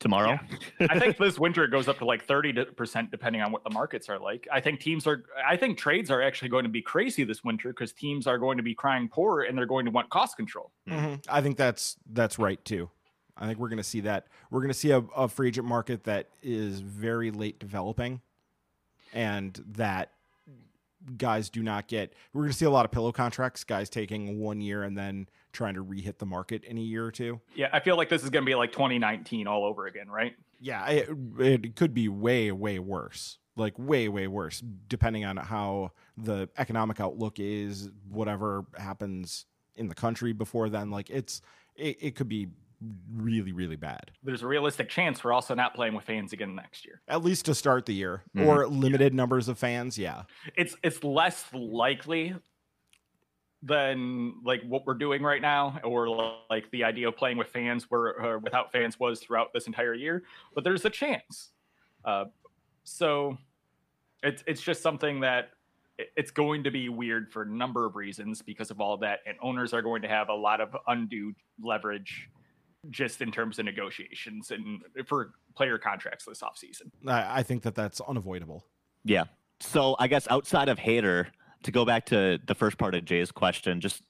[0.00, 0.38] tomorrow.
[0.80, 0.86] Yeah.
[0.90, 4.08] I think this winter it goes up to like 30% depending on what the markets
[4.08, 4.46] are like.
[4.52, 7.68] I think teams are I think trades are actually going to be crazy this winter
[7.68, 10.70] because teams are going to be crying poor and they're going to want cost control.
[10.88, 11.16] Mm-hmm.
[11.28, 12.90] I think that's that's right too.
[13.36, 14.26] I think we're going to see that.
[14.50, 18.20] We're going to see a, a free agent market that is very late developing
[19.12, 20.10] and that
[21.18, 24.40] guys do not get we're going to see a lot of pillow contracts guys taking
[24.40, 27.40] one year and then trying to re-hit the market in a year or two.
[27.54, 30.34] Yeah, I feel like this is going to be like 2019 all over again, right?
[30.60, 33.38] Yeah, it, it could be way, way worse.
[33.56, 39.46] Like way, way worse, depending on how the economic outlook is, whatever happens
[39.76, 40.90] in the country before then.
[40.90, 41.40] Like it's,
[41.76, 42.48] it, it could be
[43.14, 44.10] really, really bad.
[44.22, 47.00] There's a realistic chance we're also not playing with fans again next year.
[47.08, 48.48] At least to start the year, mm-hmm.
[48.48, 49.16] or limited yeah.
[49.16, 49.98] numbers of fans.
[49.98, 50.22] Yeah,
[50.56, 52.34] it's it's less likely
[53.64, 56.08] than like what we're doing right now or
[56.50, 60.22] like the idea of playing with fans where without fans was throughout this entire year
[60.54, 61.50] but there's a chance
[62.04, 62.24] uh,
[62.84, 63.36] so
[64.22, 65.50] it's it's just something that
[66.16, 69.36] it's going to be weird for a number of reasons because of all that and
[69.40, 72.28] owners are going to have a lot of undue leverage
[72.90, 76.90] just in terms of negotiations and for player contracts this offseason.
[77.06, 78.64] I think that that's unavoidable.
[79.04, 79.24] Yeah.
[79.60, 81.26] So I guess outside of Hader,
[81.64, 84.02] to go back to the first part of Jay's question, just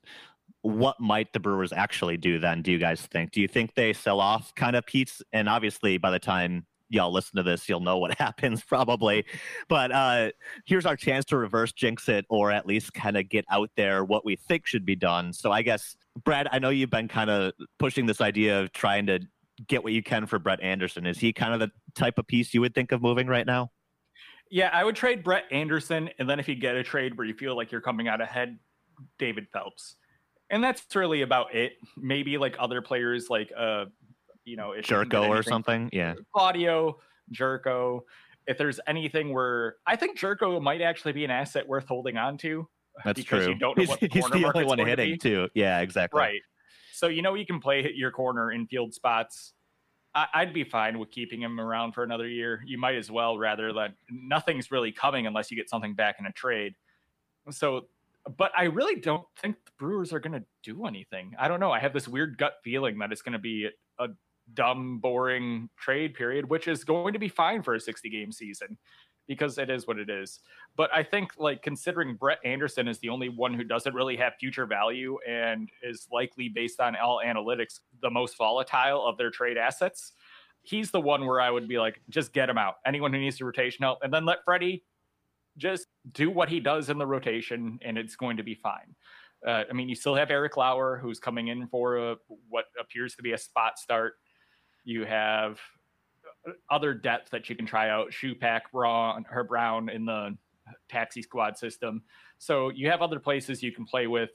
[0.63, 2.63] what might the Brewers actually do then?
[2.63, 3.33] Do you guys think?
[3.33, 5.23] Do you think they sell off kind of Pete's?
[5.33, 9.25] And obviously, by the time y'all listen to this, you'll know what happens probably.
[9.69, 10.31] But uh,
[10.65, 14.05] here's our chance to reverse jinx it, or at least kind of get out there
[14.05, 15.33] what we think should be done.
[15.33, 19.07] So I guess, Brad, I know you've been kind of pushing this idea of trying
[19.07, 19.21] to
[19.69, 21.07] get what you can for Brett Anderson.
[21.07, 23.71] Is he kind of the type of piece you would think of moving right now?
[24.55, 27.35] Yeah, I would trade Brett Anderson, and then if you get a trade where you
[27.35, 28.57] feel like you're coming out ahead,
[29.19, 29.97] David Phelps,
[30.49, 31.73] and that's really about it.
[31.97, 33.87] Maybe like other players, like uh,
[34.45, 35.91] you know, Gyorko or something.
[35.93, 37.01] Yeah, Claudio,
[37.37, 38.03] Gyorko.
[38.47, 42.39] If there's anything where I think Gyorko might actually be an asset worth holding on
[42.39, 42.69] to.
[43.05, 43.41] That's true.
[43.41, 45.49] You don't know what he's, he's the only one hitting too.
[45.55, 46.21] Yeah, exactly.
[46.21, 46.41] Right.
[46.93, 49.54] So you know you can play your corner infield spots.
[50.15, 52.63] I, would be fine with keeping him around for another year.
[52.65, 56.27] You might as well, rather than nothing's really coming unless you get something back in
[56.27, 56.75] a trade.
[57.51, 57.87] So,
[58.37, 61.35] but I really don't think the Brewers are going to do anything.
[61.39, 61.73] I don't know.
[61.73, 64.09] I have this weird gut feeling that it's going to be a
[64.55, 68.79] dumb, boring trade period, which is going to be fine for a 60 game season
[69.27, 70.41] because it is what it is.
[70.77, 74.35] But I think, like, considering Brett Anderson is the only one who doesn't really have
[74.39, 79.57] future value and is likely, based on all analytics, the most volatile of their trade
[79.57, 80.13] assets,
[80.63, 82.77] he's the one where I would be like, just get him out.
[82.87, 84.85] Anyone who needs rotation help, and then let Freddy
[85.57, 88.95] just do what he does in the rotation, and it's going to be fine.
[89.47, 92.17] Uh, I mean, you still have Eric Lauer, who's coming in for a,
[92.49, 94.15] what appears to be a spot start.
[94.85, 95.61] You have
[96.71, 98.11] other depth that you can try out.
[98.11, 100.37] Shupak, Braun, her Brown in the
[100.89, 102.03] taxi squad system.
[102.39, 104.31] So you have other places you can play with.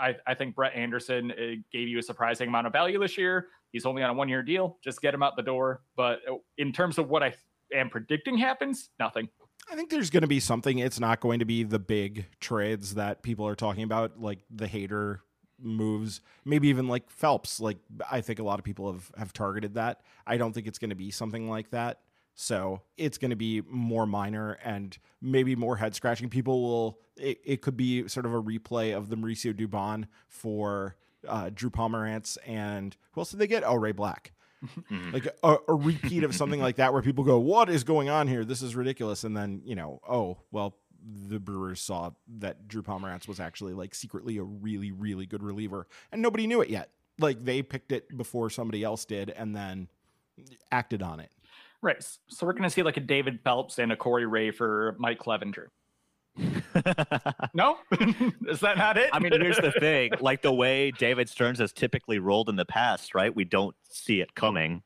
[0.00, 3.48] I, I think Brett Anderson uh, gave you a surprising amount of value this year.
[3.72, 4.78] He's only on a one year deal.
[4.82, 5.82] Just get him out the door.
[5.96, 7.34] But uh, in terms of what I
[7.74, 9.28] am predicting happens, nothing.
[9.70, 10.78] I think there's going to be something.
[10.78, 14.66] It's not going to be the big trades that people are talking about, like the
[14.66, 15.20] Hader
[15.62, 17.60] moves, maybe even like Phelps.
[17.60, 17.78] Like
[18.10, 20.00] I think a lot of people have have targeted that.
[20.26, 22.00] I don't think it's going to be something like that.
[22.34, 26.28] So it's going to be more minor and maybe more head scratching.
[26.28, 26.98] People will.
[27.16, 30.96] It, it, could be sort of a replay of the Mauricio Dubon for
[31.28, 33.64] uh, Drew Pomeranz and who else did they get?
[33.64, 34.32] Oh, Ray Black.
[35.12, 38.28] Like a, a, repeat of something like that where people go what is going on
[38.28, 40.76] here this is ridiculous and then you know oh well
[41.28, 45.86] the Brewers saw that Drew Pomeranz was actually like secretly a really, really good reliever,
[46.10, 46.90] and nobody knew it yet.
[47.18, 49.88] Like they picked it before somebody else did, and then
[50.70, 51.30] acted on it.
[51.82, 52.02] Right.
[52.28, 55.18] So we're going to see like a David Phelps and a Corey Ray for Mike
[55.18, 55.66] Clevinger.
[57.54, 57.76] no,
[58.48, 59.10] is that not it?
[59.12, 62.64] I mean, here's the thing: like the way David Stearns has typically rolled in the
[62.64, 63.34] past, right?
[63.34, 64.82] We don't see it coming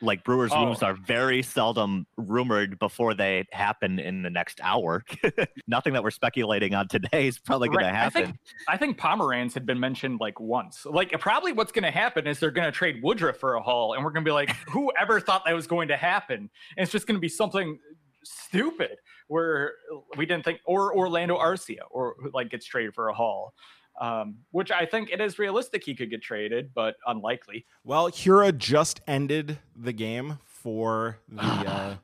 [0.00, 0.66] like Brewers oh.
[0.66, 5.04] moves are very seldom rumored before they happen in the next hour.
[5.66, 8.22] Nothing that we're speculating on today is probably going to happen.
[8.22, 10.84] I think, I think Pomeranz had been mentioned like once.
[10.84, 13.94] Like probably what's going to happen is they're going to trade Woodruff for a haul,
[13.94, 16.36] and we're going to be like, whoever thought that was going to happen?
[16.36, 17.78] And it's just going to be something
[18.24, 18.96] stupid
[19.28, 19.74] where
[20.16, 23.54] we didn't think, or Orlando Arcia, or like gets traded for a haul
[24.00, 27.66] um, which I think it is realistic he could get traded, but unlikely.
[27.84, 31.42] Well, Hiura just ended the game for the.
[31.68, 31.96] Uh,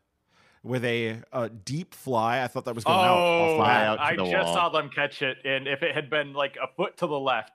[0.63, 3.99] with a, a, deep fly, I thought that was going oh, out.
[3.99, 4.55] out I just wall.
[4.55, 7.53] saw them catch it, and if it had been like a foot to the left,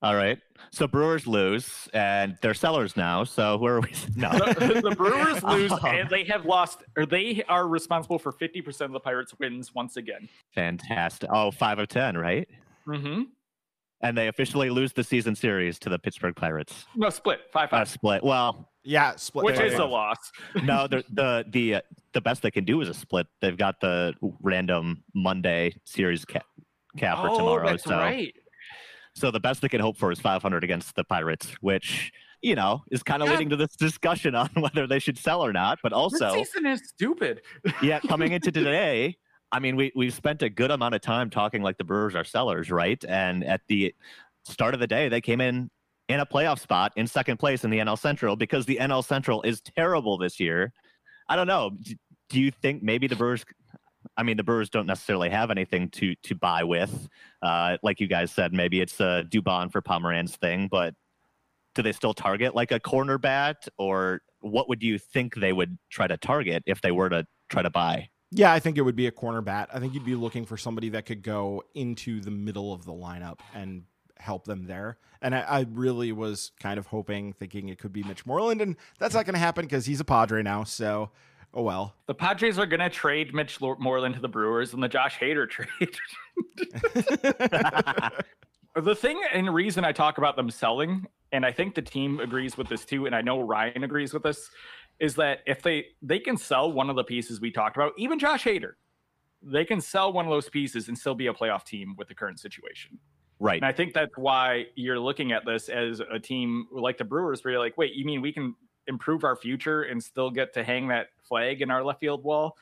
[0.00, 0.38] all right.
[0.70, 3.24] So Brewers lose, and they're sellers now.
[3.24, 3.92] So where are we?
[4.16, 4.30] No.
[4.30, 8.92] the, the Brewers lose, and they have lost, or they are responsible for 50% of
[8.92, 10.28] the Pirates' wins once again.
[10.54, 11.28] Fantastic.
[11.32, 12.48] Oh, five of 10, right?
[12.86, 13.22] Mm-hmm
[14.00, 16.86] and they officially lose the season series to the Pittsburgh Pirates.
[16.94, 17.82] No, split five five.
[17.82, 18.22] Uh, split.
[18.22, 19.44] Well, yeah, split.
[19.44, 20.18] Which is a loss.
[20.62, 21.80] no, the the the uh,
[22.12, 23.26] the best they can do is a split.
[23.40, 26.46] They've got the random Monday series cap,
[26.96, 27.66] cap oh, for tomorrow.
[27.68, 28.34] That's so, right.
[29.14, 32.84] so the best they can hope for is 500 against the Pirates, which you know
[32.92, 33.34] is kind of yeah.
[33.34, 35.80] leading to this discussion on whether they should sell or not.
[35.82, 37.42] But also, this season is stupid.
[37.82, 39.16] yeah, coming into today.
[39.50, 42.24] I mean, we we've spent a good amount of time talking like the Brewers are
[42.24, 43.02] sellers, right?
[43.08, 43.94] And at the
[44.44, 45.70] start of the day, they came in
[46.08, 49.42] in a playoff spot in second place in the NL Central because the NL Central
[49.42, 50.72] is terrible this year.
[51.28, 51.70] I don't know.
[52.28, 53.44] Do you think maybe the Brewers?
[54.16, 57.08] I mean, the Brewers don't necessarily have anything to to buy with.
[57.42, 60.94] Uh, like you guys said, maybe it's a Dubon for Pomeranz thing, but
[61.74, 65.78] do they still target like a corner bat, or what would you think they would
[65.90, 68.08] try to target if they were to try to buy?
[68.30, 69.70] Yeah, I think it would be a corner bat.
[69.72, 72.92] I think you'd be looking for somebody that could go into the middle of the
[72.92, 73.84] lineup and
[74.18, 74.98] help them there.
[75.22, 78.76] And I, I really was kind of hoping, thinking it could be Mitch Moreland, and
[78.98, 80.64] that's not going to happen because he's a Padre now.
[80.64, 81.10] So,
[81.54, 81.94] oh well.
[82.06, 85.48] The Padres are going to trade Mitch Moreland to the Brewers and the Josh Hader
[85.48, 85.68] trade.
[88.76, 92.56] the thing and reason I talk about them selling, and I think the team agrees
[92.56, 94.50] with this too, and I know Ryan agrees with this,
[95.00, 98.18] is that if they they can sell one of the pieces we talked about, even
[98.18, 98.72] Josh Hader,
[99.42, 102.14] they can sell one of those pieces and still be a playoff team with the
[102.14, 102.98] current situation.
[103.40, 103.56] Right.
[103.56, 107.44] And I think that's why you're looking at this as a team like the Brewers,
[107.44, 108.54] where you're like, wait, you mean we can
[108.88, 112.56] improve our future and still get to hang that flag in our left field wall?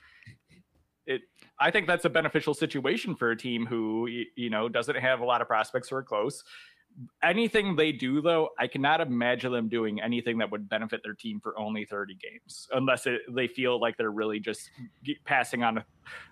[1.07, 1.23] It,
[1.59, 5.25] I think that's a beneficial situation for a team who, you know, doesn't have a
[5.25, 6.43] lot of prospects who are close
[7.23, 11.39] anything they do though i cannot imagine them doing anything that would benefit their team
[11.41, 14.71] for only 30 games unless it, they feel like they're really just
[15.25, 15.85] passing on a,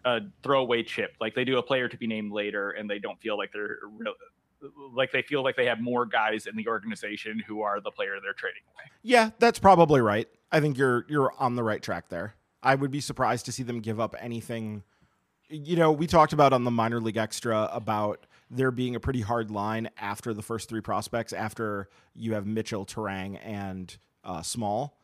[0.05, 3.21] a, throwaway chip like they do a player to be named later and they don't
[3.21, 3.79] feel like they're
[4.95, 8.17] like they feel like they have more guys in the organization who are the player
[8.23, 8.91] they're trading away.
[9.03, 10.29] Yeah, that's probably right.
[10.53, 12.35] I think you're you're on the right track there.
[12.63, 14.83] I would be surprised to see them give up anything.
[15.49, 19.21] You know, we talked about on the minor league extra about there being a pretty
[19.21, 24.99] hard line after the first three prospects, after you have Mitchell, Turang, and uh, Small.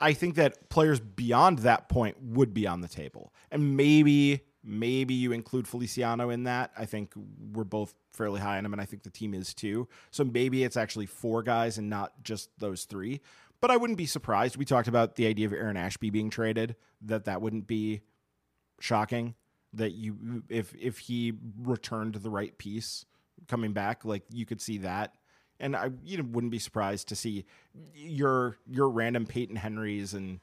[0.00, 5.14] I think that players beyond that point would be on the table, and maybe maybe
[5.14, 6.70] you include Feliciano in that.
[6.76, 7.12] I think
[7.52, 9.88] we're both fairly high on him, and I think the team is too.
[10.10, 13.20] So maybe it's actually four guys and not just those three.
[13.60, 14.56] But I wouldn't be surprised.
[14.56, 16.76] We talked about the idea of Aaron Ashby being traded.
[17.02, 18.02] That that wouldn't be
[18.80, 19.34] shocking.
[19.74, 23.04] That you if if he returned the right piece
[23.48, 25.14] coming back, like you could see that.
[25.60, 27.44] And I you know wouldn't be surprised to see
[27.94, 30.40] your your random Payton Henrys and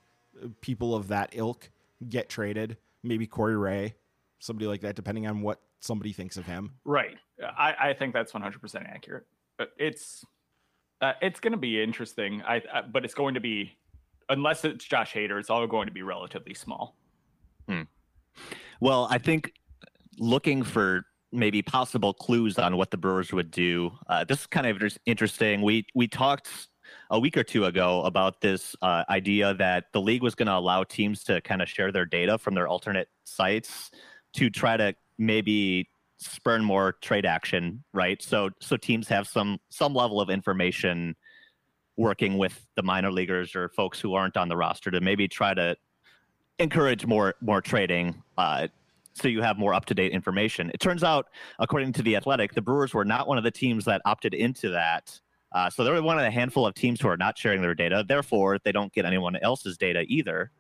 [0.62, 1.70] people of that ilk
[2.08, 2.78] get traded.
[3.04, 3.96] Maybe Corey Ray,
[4.40, 6.72] somebody like that, depending on what somebody thinks of him.
[6.84, 7.18] Right.
[7.42, 9.26] I, I think that's 100% accurate.
[9.58, 10.26] But it's
[11.02, 12.42] uh, it's going to be interesting.
[12.42, 13.78] I, I, but it's going to be
[14.30, 16.96] unless it's Josh Hader, it's all going to be relatively small.
[17.68, 17.84] Hmm.
[18.80, 19.54] Well, I think
[20.18, 23.92] looking for maybe possible clues on what the Brewers would do.
[24.08, 25.62] Uh, this is kind of interesting.
[25.62, 26.50] We we talked
[27.10, 30.56] a week or two ago about this uh, idea that the league was going to
[30.56, 33.92] allow teams to kind of share their data from their alternate sites
[34.34, 38.22] to try to maybe spurn more trade action, right?
[38.22, 41.16] So so teams have some some level of information
[41.98, 45.54] working with the minor leaguers or folks who aren't on the roster to maybe try
[45.54, 45.76] to
[46.60, 48.24] encourage more more trading.
[48.38, 48.68] Uh,
[49.14, 50.70] so you have more up to date information.
[50.74, 51.28] It turns out,
[51.60, 54.70] according to the Athletic, the Brewers were not one of the teams that opted into
[54.72, 55.20] that.
[55.54, 58.04] Uh, so they're one of the handful of teams who are not sharing their data.
[58.06, 60.52] Therefore, they don't get anyone else's data either.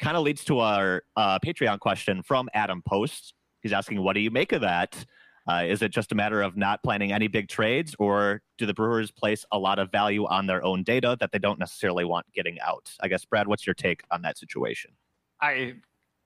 [0.00, 3.34] Kind of leads to our uh, Patreon question from Adam Post.
[3.60, 5.04] He's asking, "What do you make of that?
[5.46, 8.72] Uh, is it just a matter of not planning any big trades, or do the
[8.72, 12.24] Brewers place a lot of value on their own data that they don't necessarily want
[12.32, 14.92] getting out?" I guess, Brad, what's your take on that situation?
[15.42, 15.74] I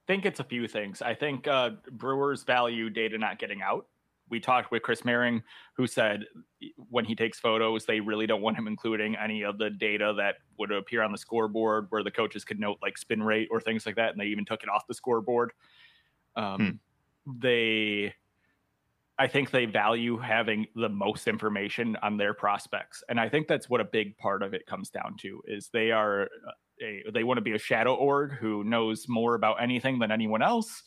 [0.07, 1.03] think it's a few things.
[1.03, 3.87] I think uh, Brewers value data not getting out.
[4.29, 5.43] We talked with Chris Merring,
[5.75, 6.25] who said
[6.91, 10.37] when he takes photos, they really don't want him including any of the data that
[10.59, 13.87] would appear on the scoreboard where the coaches could note like spin rate or things
[13.87, 14.11] like that.
[14.11, 15.53] And they even took it off the scoreboard.
[16.35, 16.81] Um,
[17.25, 17.39] hmm.
[17.41, 18.15] They,
[19.19, 23.05] I think they value having the most information on their prospects.
[23.09, 25.93] And I think that's what a big part of it comes down to is they
[25.93, 26.51] are uh,
[26.83, 30.43] a, they want to be a shadow org who knows more about anything than anyone
[30.43, 30.83] else.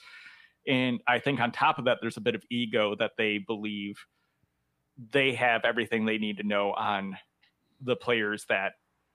[0.68, 3.98] And I think on top of that, there's a bit of ego that they believe
[5.12, 7.18] they have everything they need to know on
[7.82, 8.74] the players that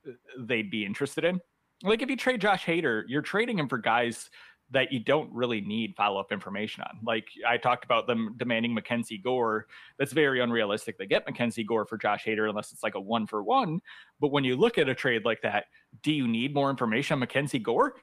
[0.08, 1.40] uh, they'd be interested in.
[1.82, 4.30] Like if you trade Josh Hader, you're trading him for guys
[4.74, 6.98] that you don't really need follow up information on.
[7.04, 9.66] Like I talked about them demanding Mackenzie Gore.
[9.98, 10.98] That's very unrealistic.
[10.98, 13.80] They get Mackenzie Gore for Josh Hader unless it's like a one for one.
[14.20, 15.66] But when you look at a trade like that,
[16.02, 17.94] do you need more information on Mackenzie Gore?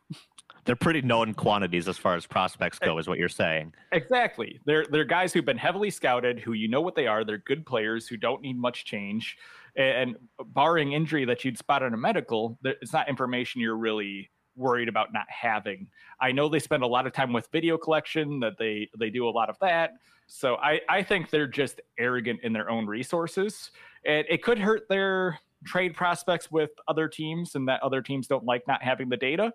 [0.66, 3.74] They're pretty known quantities as far as prospects go, is what you're saying.
[3.92, 4.60] Exactly.
[4.66, 7.24] They're they're guys who've been heavily scouted, who you know what they are.
[7.24, 9.38] They're good players who don't need much change.
[9.76, 10.16] And
[10.48, 15.14] barring injury that you'd spot on a medical, it's not information you're really worried about
[15.14, 15.88] not having.
[16.20, 19.28] I know they spend a lot of time with video collection, that they they do
[19.28, 19.94] a lot of that.
[20.28, 23.72] So I I think they're just arrogant in their own resources,
[24.06, 28.46] and it could hurt their trade prospects with other teams, and that other teams don't
[28.46, 29.54] like not having the data.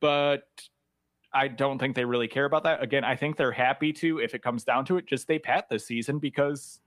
[0.00, 0.44] But
[1.32, 2.82] I don't think they really care about that.
[2.82, 5.66] Again, I think they're happy to, if it comes down to it, just stay pat
[5.70, 6.80] this season because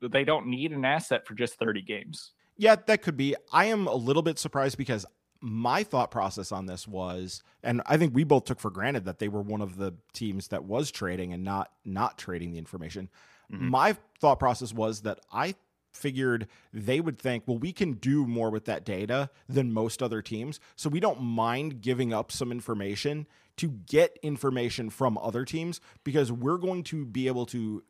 [0.00, 2.32] they don't need an asset for just 30 games.
[2.56, 3.36] Yeah, that could be.
[3.52, 5.06] I am a little bit surprised because
[5.42, 9.18] my thought process on this was, and I think we both took for granted that
[9.18, 13.10] they were one of the teams that was trading and not not trading the information.
[13.52, 13.68] Mm-hmm.
[13.68, 15.56] My thought process was that I
[15.92, 20.22] figured they would think, well, we can do more with that data than most other
[20.22, 23.26] teams, so we don't mind giving up some information
[23.56, 27.82] to get information from other teams because we're going to be able to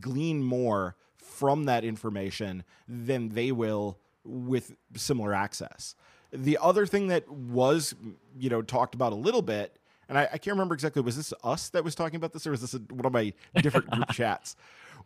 [0.00, 5.94] glean more from that information than they will with similar access.
[6.32, 7.94] The other thing that was,
[8.38, 9.78] you know, talked about a little bit,
[10.08, 12.50] and I, I can't remember exactly, was this us that was talking about this, or
[12.50, 13.32] was this a, one of my
[13.62, 14.56] different group chats?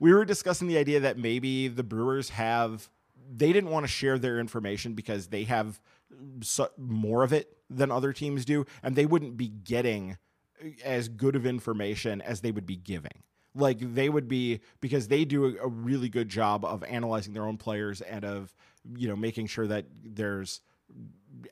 [0.00, 2.90] We were discussing the idea that maybe the Brewers have,
[3.34, 5.80] they didn't want to share their information because they have
[6.42, 10.18] so, more of it than other teams do, and they wouldn't be getting
[10.84, 13.22] as good of information as they would be giving
[13.54, 17.44] like they would be because they do a, a, really good job of analyzing their
[17.44, 18.54] own players and of
[18.96, 20.60] you know making sure that there's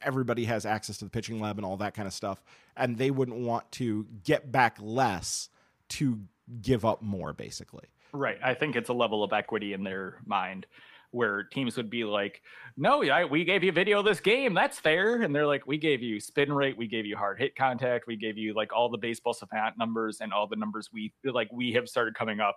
[0.00, 2.42] everybody has access to the pitching lab and all that kind of stuff
[2.76, 5.48] and they wouldn't want to get back less
[5.88, 6.20] to
[6.60, 8.38] give up more basically Right.
[8.44, 10.66] I think it's a level of equity in their mind
[11.12, 12.42] where teams would be like,
[12.76, 14.54] "No, I, we gave you video of this game.
[14.54, 17.56] That's fair." And they're like, "We gave you spin rate, we gave you hard hit
[17.56, 21.12] contact, we gave you like all the baseball savant numbers and all the numbers we
[21.24, 22.56] like we have started coming up."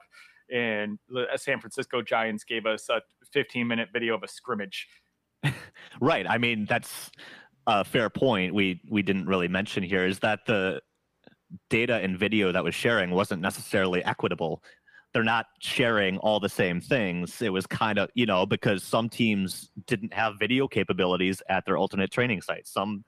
[0.51, 3.01] And the San Francisco Giants gave us a
[3.31, 4.87] 15 minute video of a scrimmage.
[6.01, 6.25] right.
[6.29, 7.11] I mean, that's
[7.67, 8.53] a fair point.
[8.53, 10.81] We we didn't really mention here is that the
[11.69, 14.61] data and video that was sharing wasn't necessarily equitable
[15.15, 17.41] they're not sharing all the same things.
[17.41, 21.77] It was kind of, you know, because some teams didn't have video capabilities at their
[21.77, 22.69] alternate training sites.
[22.69, 23.05] Some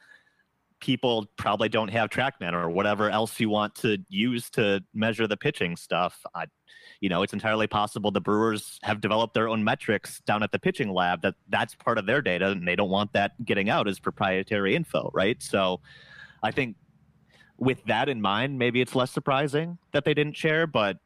[0.79, 5.37] people probably don't have TrackMan or whatever else you want to use to measure the
[5.37, 6.23] pitching stuff.
[6.35, 6.45] I,
[7.01, 10.59] you know, it's entirely possible the Brewers have developed their own metrics down at the
[10.59, 13.87] pitching lab that that's part of their data and they don't want that getting out
[13.87, 15.41] as proprietary info, right?
[15.41, 15.81] So
[16.43, 16.75] I think
[17.57, 20.97] with that in mind, maybe it's less surprising that they didn't share, but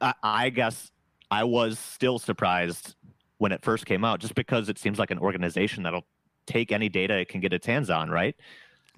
[0.00, 0.90] I, I guess
[1.30, 2.94] I was still surprised
[3.38, 6.06] when it first came out, just because it seems like an organization that'll
[6.46, 8.34] take any data it can get its hands on, right?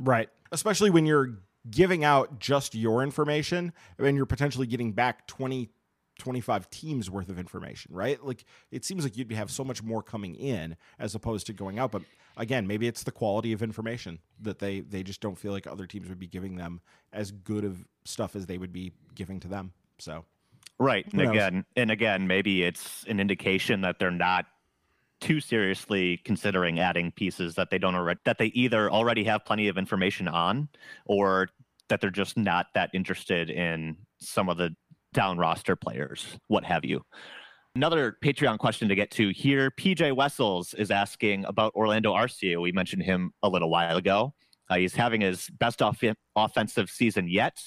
[0.01, 0.29] Right.
[0.51, 1.39] Especially when you're
[1.71, 5.71] giving out just your information and you're potentially getting back 20
[6.19, 8.23] 25 teams worth of information, right?
[8.23, 11.79] Like it seems like you'd have so much more coming in as opposed to going
[11.79, 12.03] out, but
[12.37, 15.87] again, maybe it's the quality of information that they they just don't feel like other
[15.87, 16.81] teams would be giving them
[17.13, 19.73] as good of stuff as they would be giving to them.
[19.99, 20.25] So
[20.79, 21.07] Right.
[21.13, 24.47] And again, and again, maybe it's an indication that they're not
[25.21, 29.69] too seriously considering adding pieces that they don't already that they either already have plenty
[29.69, 30.69] of information on
[31.07, 31.49] or
[31.89, 34.75] that they're just not that interested in some of the
[35.13, 37.03] down roster players, what have you.
[37.77, 39.71] Another Patreon question to get to here.
[39.71, 42.61] PJ Wessels is asking about Orlando Arcia.
[42.61, 44.35] We mentioned him a little while ago.
[44.69, 46.03] Uh, he's having his best off-
[46.37, 47.61] offensive season yet.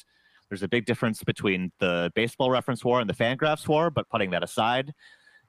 [0.49, 4.31] There's a big difference between the baseball reference war and the Fangraphs war, but putting
[4.31, 4.93] that aside,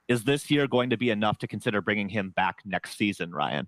[0.07, 3.67] is this year going to be enough to consider bringing him back next season, Ryan?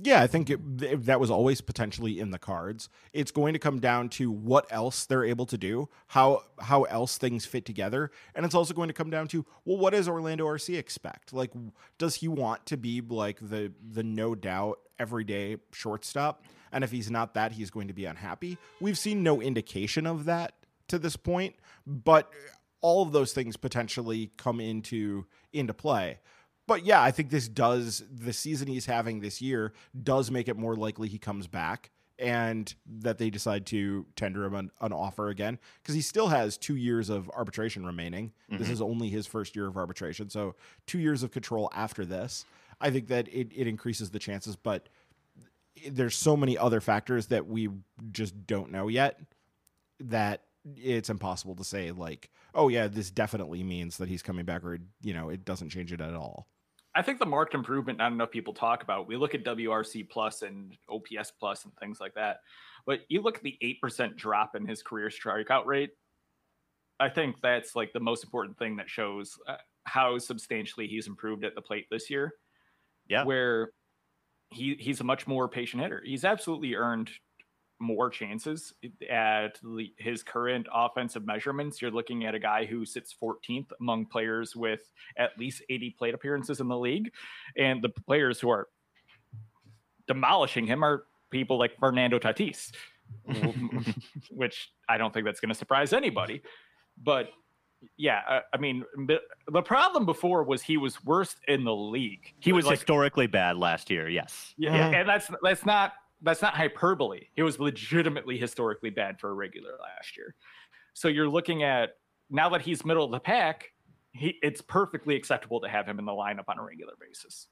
[0.00, 2.88] Yeah, I think it, that was always potentially in the cards.
[3.12, 7.18] It's going to come down to what else they're able to do, how how else
[7.18, 10.46] things fit together, and it's also going to come down to well, what does Orlando
[10.46, 11.32] Arcia expect?
[11.32, 11.50] Like,
[11.98, 16.44] does he want to be like the the no doubt everyday shortstop?
[16.70, 18.56] And if he's not that, he's going to be unhappy.
[18.80, 20.52] We've seen no indication of that
[20.88, 21.56] to this point,
[21.86, 22.32] but
[22.80, 26.20] all of those things potentially come into into play.
[26.66, 30.56] But yeah, I think this does the season he's having this year does make it
[30.56, 35.28] more likely he comes back and that they decide to tender him an, an offer
[35.28, 38.32] again because he still has two years of arbitration remaining.
[38.50, 38.58] Mm-hmm.
[38.58, 40.56] This is only his first year of arbitration, so
[40.86, 42.44] two years of control after this.
[42.80, 44.88] I think that it, it increases the chances, but
[45.88, 47.68] there's so many other factors that we
[48.12, 49.20] just don't know yet
[50.00, 50.42] that
[50.76, 54.78] it's impossible to say like oh yeah this definitely means that he's coming back or
[55.02, 56.48] you know it doesn't change it at all
[56.94, 60.42] i think the marked improvement not enough people talk about we look at wrc plus
[60.42, 62.38] and ops plus and things like that
[62.86, 65.90] but you look at the 8% drop in his career strikeout rate
[67.00, 71.44] i think that's like the most important thing that shows uh, how substantially he's improved
[71.44, 72.32] at the plate this year
[73.08, 73.70] yeah where
[74.50, 76.02] he he's a much more patient hitter.
[76.04, 77.10] He's absolutely earned
[77.80, 78.72] more chances
[79.10, 81.80] at the, his current offensive measurements.
[81.80, 86.14] You're looking at a guy who sits 14th among players with at least 80 plate
[86.14, 87.12] appearances in the league,
[87.56, 88.68] and the players who are
[90.06, 92.72] demolishing him are people like Fernando Tatis,
[94.30, 96.42] which I don't think that's going to surprise anybody.
[97.00, 97.30] But
[97.96, 102.34] yeah, I, I mean, the problem before was he was worst in the league.
[102.40, 104.08] He was like, historically bad last year.
[104.08, 104.54] Yes.
[104.56, 104.94] Yeah, mm-hmm.
[104.94, 105.92] and that's that's not
[106.22, 107.26] that's not hyperbole.
[107.34, 110.34] He was legitimately historically bad for a regular last year.
[110.94, 111.90] So you're looking at
[112.30, 113.72] now that he's middle of the pack,
[114.12, 117.46] he, it's perfectly acceptable to have him in the lineup on a regular basis.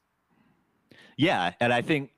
[1.17, 2.11] Yeah, and I think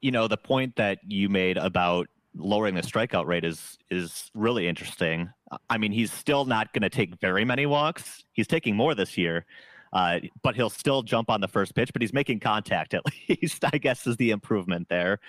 [0.00, 4.66] you know the point that you made about lowering the strikeout rate is is really
[4.68, 5.30] interesting.
[5.68, 8.24] I mean, he's still not going to take very many walks.
[8.32, 9.44] He's taking more this year,
[9.92, 11.92] uh, but he'll still jump on the first pitch.
[11.92, 13.64] But he's making contact at least.
[13.72, 15.20] I guess is the improvement there.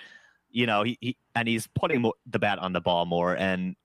[0.54, 3.36] You know, he, he and he's putting the bat on the ball more.
[3.36, 3.76] And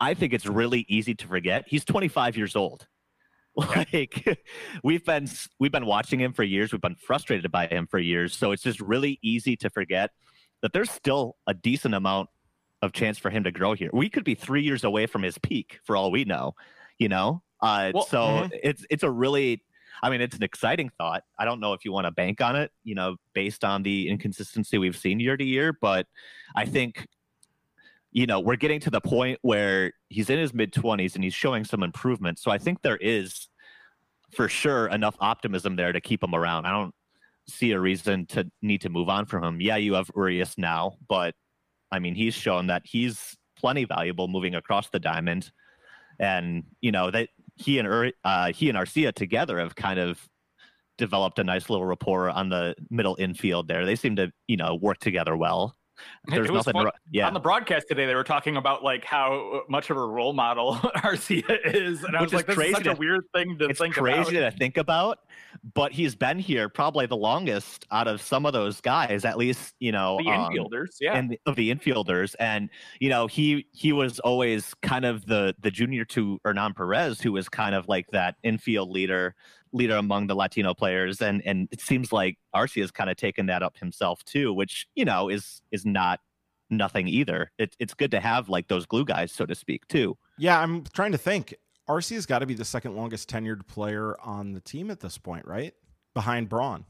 [0.00, 2.86] I think it's really easy to forget he's 25 years old.
[3.56, 4.38] Like
[4.84, 5.28] we've been
[5.58, 6.70] we've been watching him for years.
[6.70, 8.36] We've been frustrated by him for years.
[8.36, 10.10] So it's just really easy to forget
[10.62, 12.28] that there's still a decent amount
[12.82, 13.90] of chance for him to grow here.
[13.92, 16.54] We could be three years away from his peak for all we know,
[16.98, 17.42] you know?
[17.60, 18.56] Uh, well, so mm-hmm.
[18.62, 19.64] it's it's a really
[20.02, 21.22] I mean, it's an exciting thought.
[21.38, 24.08] I don't know if you want to bank on it, you know, based on the
[24.08, 26.06] inconsistency we've seen year to year, but
[26.56, 27.06] I think
[28.10, 31.34] you know, we're getting to the point where he's in his mid 20s and he's
[31.34, 32.38] showing some improvement.
[32.38, 33.48] So I think there is
[34.34, 36.66] for sure enough optimism there to keep him around.
[36.66, 36.94] I don't
[37.46, 39.60] see a reason to need to move on from him.
[39.60, 41.34] Yeah, you have Urias now, but
[41.90, 45.50] I mean, he's shown that he's plenty valuable moving across the diamond.
[46.18, 50.28] And, you know, that he and uh, he and Arcia together have kind of
[50.96, 53.86] developed a nice little rapport on the middle infield there.
[53.86, 55.76] They seem to, you know, work together well.
[56.26, 56.72] There's nothing.
[56.72, 56.90] Fun.
[57.10, 57.26] Yeah.
[57.26, 60.74] On the broadcast today, they were talking about like how much of a role model
[60.96, 63.80] Arcia is, and I was like, "This is such to, a weird thing to it's
[63.80, 65.20] think crazy about." to think about,
[65.74, 69.74] but he's been here probably the longest out of some of those guys, at least
[69.78, 72.70] you know the um, infielders, yeah, and the, of the infielders, and
[73.00, 77.32] you know he he was always kind of the the junior to Hernan Perez, who
[77.32, 79.34] was kind of like that infield leader
[79.72, 83.46] leader among the Latino players, and and it seems like Arcia has kind of taken
[83.46, 86.20] that up himself too, which you know is is not
[86.70, 87.50] nothing either.
[87.58, 90.16] It, it's good to have like those glue guys, so to speak, too.
[90.36, 91.54] Yeah, I'm trying to think.
[91.88, 95.46] Arcia's got to be the second longest tenured player on the team at this point,
[95.46, 95.72] right?
[96.12, 96.84] Behind Braun.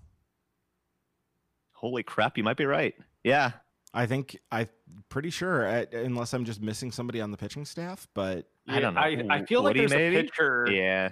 [1.73, 2.95] Holy crap, you might be right.
[3.23, 3.53] Yeah.
[3.95, 4.69] I think I'm
[5.09, 8.09] pretty sure, uh, unless I'm just missing somebody on the pitching staff.
[8.13, 9.01] But yeah, I don't know.
[9.01, 10.17] I, I feel Woody like there's maybe?
[10.17, 10.69] a pitcher.
[10.71, 11.11] Yeah,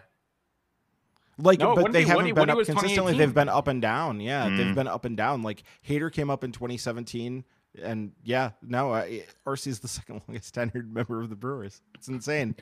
[1.38, 3.16] like, no, but they haven't Woody, been Woody up consistently.
[3.16, 4.20] They've been up and down.
[4.20, 4.56] Yeah, mm.
[4.56, 5.42] they've been up and down.
[5.42, 7.44] Like Hader came up in 2017,
[7.82, 9.06] and yeah, no, uh,
[9.66, 11.82] is the second longest tenured member of the Brewers.
[11.94, 12.56] It's insane.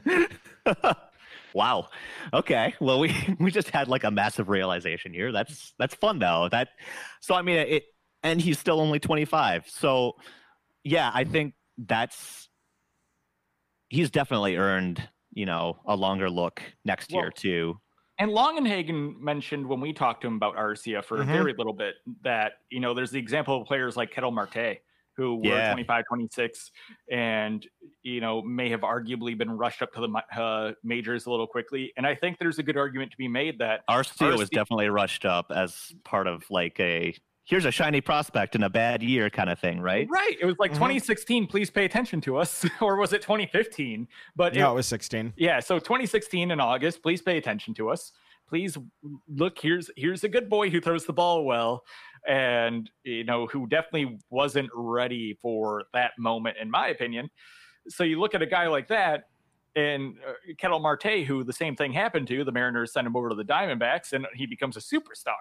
[1.54, 1.88] wow.
[2.32, 2.74] Okay.
[2.80, 5.30] Well, we we just had like a massive realization here.
[5.30, 6.48] That's that's fun though.
[6.50, 6.68] That
[7.20, 7.84] so I mean it,
[8.24, 9.66] and he's still only 25.
[9.68, 10.14] So
[10.82, 12.48] yeah, I think that's
[13.88, 17.80] he's definitely earned you know a longer look next well, year too
[18.18, 21.30] and Longenhagen mentioned when we talked to him about Arcia for mm-hmm.
[21.30, 24.78] a very little bit that, you know, there's the example of players like Ketel Marte
[25.16, 25.70] who were yeah.
[25.70, 26.70] 25, 26,
[27.10, 27.66] and,
[28.02, 31.92] you know, may have arguably been rushed up to the uh, majors a little quickly.
[31.96, 34.88] And I think there's a good argument to be made that Arcia, Arcia was definitely
[34.88, 39.30] rushed up as part of like a here's a shiny prospect in a bad year
[39.30, 40.08] kind of thing, right?
[40.10, 40.36] Right.
[40.40, 40.78] It was like mm-hmm.
[40.78, 42.66] 2016, please pay attention to us.
[42.80, 44.08] or was it 2015?
[44.34, 45.34] But no, it, it was 16.
[45.36, 45.60] Yeah.
[45.60, 48.12] So 2016 in August, please pay attention to us.
[48.48, 48.76] Please
[49.28, 51.82] look, here's here's a good boy who throws the ball well
[52.26, 57.30] and you know who definitely wasn't ready for that moment in my opinion.
[57.88, 59.24] So you look at a guy like that
[59.76, 63.30] and uh, Ketel Marte, who the same thing happened to, the Mariners send him over
[63.30, 65.40] to the Diamondbacks and he becomes a superstar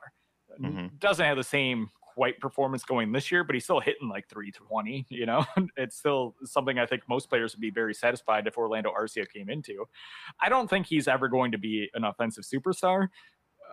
[0.62, 0.88] mm-hmm.
[1.00, 5.06] doesn't have the same quite performance going this year, but he's still hitting like 320.
[5.10, 5.46] You know,
[5.78, 9.50] it's still something I think most players would be very satisfied if Orlando Arcia came
[9.50, 9.86] into.
[10.42, 13.10] I don't think he's ever going to be an offensive superstar.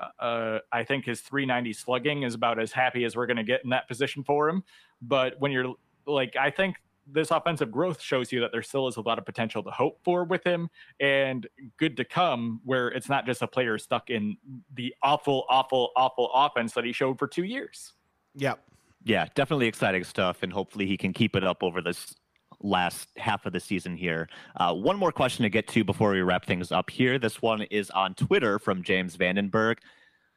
[0.00, 3.44] Uh, uh I think his 390 slugging is about as happy as we're going to
[3.44, 4.64] get in that position for him.
[5.02, 5.74] But when you're
[6.06, 6.76] like, I think
[7.06, 9.98] this offensive growth shows you that there still is a lot of potential to hope
[10.04, 10.68] for with him
[11.00, 11.46] and
[11.76, 14.36] good to come where it's not just a player stuck in
[14.74, 17.94] the awful awful awful offense that he showed for 2 years.
[18.36, 18.60] Yep.
[19.02, 22.14] Yeah, definitely exciting stuff and hopefully he can keep it up over this
[22.62, 24.28] last half of the season here.
[24.56, 27.18] Uh, one more question to get to before we wrap things up here.
[27.18, 29.76] This one is on Twitter from James Vandenberg.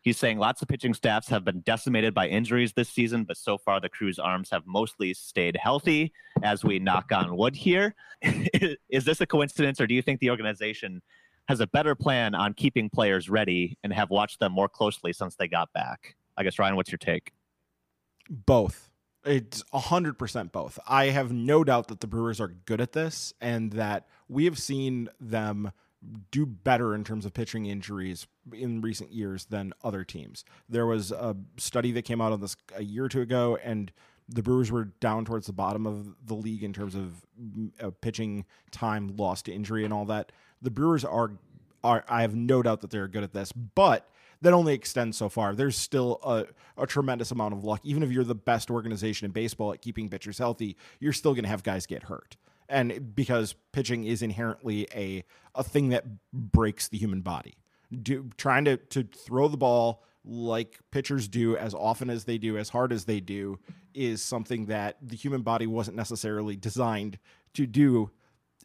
[0.03, 3.57] He's saying lots of pitching staffs have been decimated by injuries this season, but so
[3.57, 6.11] far the crew's arms have mostly stayed healthy
[6.43, 7.95] as we knock on wood here.
[8.21, 11.01] is this a coincidence, or do you think the organization
[11.47, 15.37] has a better plan on keeping players ready and have watched them more closely since
[15.37, 16.17] they got back?
[16.35, 17.31] I guess, Ryan, what's your take?
[18.29, 18.89] Both.
[19.25, 20.79] It's 100% both.
[20.85, 24.59] I have no doubt that the Brewers are good at this and that we have
[24.59, 25.71] seen them
[26.31, 30.43] do better in terms of pitching injuries in recent years than other teams.
[30.67, 33.91] There was a study that came out on this a year or two ago, and
[34.27, 37.25] the Brewers were down towards the bottom of the league in terms of
[37.81, 40.31] uh, pitching time lost to injury and all that.
[40.61, 41.31] The Brewers are
[41.83, 44.09] are I have no doubt that they're good at this, but
[44.41, 45.55] that only extends so far.
[45.55, 46.45] There's still a,
[46.81, 47.81] a tremendous amount of luck.
[47.83, 51.43] Even if you're the best organization in baseball at keeping pitchers healthy, you're still going
[51.43, 52.35] to have guys get hurt
[52.69, 55.23] and because pitching is inherently a
[55.55, 57.55] a thing that breaks the human body.
[58.01, 62.57] Do, trying to to throw the ball like pitchers do as often as they do,
[62.57, 63.59] as hard as they do,
[63.93, 67.19] is something that the human body wasn't necessarily designed
[67.53, 68.09] to do,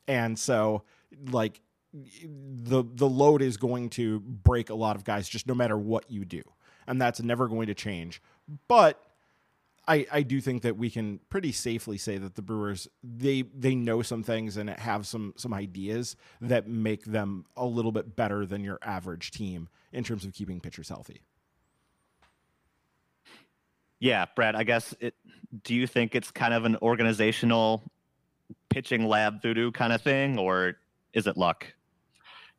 [0.07, 0.83] and so
[1.31, 1.61] like
[1.93, 6.11] the the load is going to break a lot of guys just no matter what
[6.11, 6.43] you do,
[6.87, 8.23] and that's never going to change.
[8.69, 9.03] But
[9.89, 13.74] I, I do think that we can pretty safely say that the Brewers they they
[13.74, 18.44] know some things and have some some ideas that make them a little bit better
[18.44, 21.23] than your average team in terms of keeping pitchers healthy.
[23.98, 25.15] Yeah, Brad, I guess it
[25.65, 27.82] do you think it's kind of an organizational
[28.69, 30.77] pitching lab voodoo kind of thing, or
[31.15, 31.66] is it luck?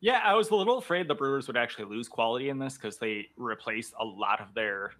[0.00, 2.98] Yeah, I was a little afraid the Brewers would actually lose quality in this because
[2.98, 4.94] they replaced a lot of their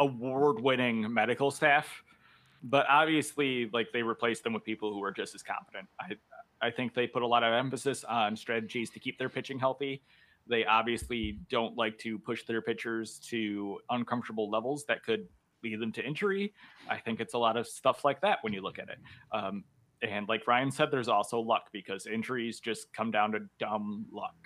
[0.00, 2.02] award-winning medical staff.
[2.62, 5.88] But obviously, like they replaced them with people who are just as competent.
[6.00, 6.16] I
[6.60, 10.02] I think they put a lot of emphasis on strategies to keep their pitching healthy.
[10.46, 15.26] They obviously don't like to push their pitchers to uncomfortable levels that could
[15.62, 16.52] lead them to injury.
[16.88, 18.98] I think it's a lot of stuff like that when you look at it.
[19.32, 19.64] Um,
[20.02, 24.36] and like Ryan said, there's also luck because injuries just come down to dumb luck.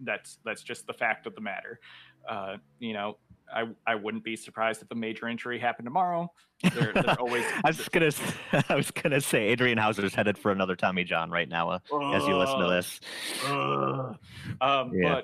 [0.00, 1.80] That's that's just the fact of the matter.
[2.28, 3.16] Uh, you know,
[3.52, 6.32] I I wouldn't be surprised if a major injury happened tomorrow.
[6.62, 7.44] They're, they're always.
[7.64, 8.10] I was gonna
[8.68, 11.78] I was gonna say Adrian Houser is headed for another Tommy John right now uh,
[12.14, 13.00] as you listen to this.
[13.46, 14.14] Uh,
[14.60, 15.20] um, yeah.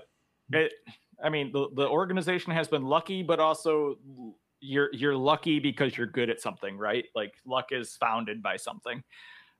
[0.50, 0.72] But it,
[1.22, 3.96] I mean, the the organization has been lucky, but also
[4.60, 7.06] you're you're lucky because you're good at something, right?
[7.14, 9.02] Like luck is founded by something.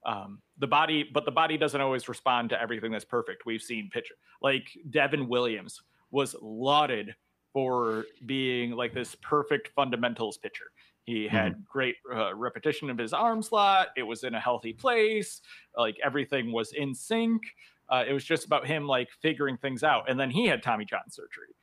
[0.07, 3.45] Um, the body, but the body doesn't always respond to everything that's perfect.
[3.45, 7.15] We've seen pitcher like Devin Williams was lauded
[7.59, 10.67] for being like this perfect fundamentals pitcher.
[11.03, 11.63] He had mm-hmm.
[11.67, 13.89] great uh, repetition of his arm slot.
[13.97, 15.43] It was in a healthy place.
[15.77, 17.43] Like everything was in sync.
[17.89, 20.09] Uh, it was just about him like figuring things out.
[20.09, 21.57] And then he had Tommy John surgery.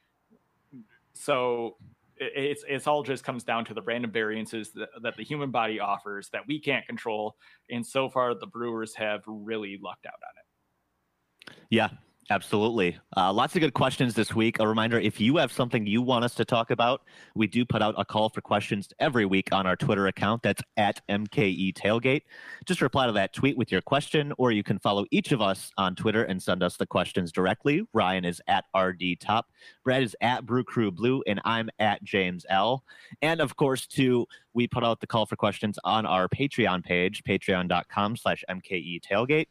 [1.14, 1.78] So
[2.18, 5.80] it's it's all just comes down to the random variances that, that, the human body
[5.80, 7.36] offers that we can't control
[7.70, 11.90] and so far the brewers have really lucked out on it yeah
[12.32, 12.98] Absolutely.
[13.16, 14.60] Uh, lots of good questions this week.
[14.60, 17.04] A reminder if you have something you want us to talk about,
[17.36, 20.42] we do put out a call for questions every week on our Twitter account.
[20.42, 22.24] That's at MKE Tailgate.
[22.66, 25.70] Just reply to that tweet with your question, or you can follow each of us
[25.78, 27.84] on Twitter and send us the questions directly.
[27.94, 29.46] Ryan is at RD Top,
[29.84, 32.84] Brad is at Brew Crew Blue, and I'm at James L.
[33.22, 34.26] And of course, too,
[34.56, 39.46] we put out the call for questions on our Patreon page, patreon.com slash MKE Tailgate.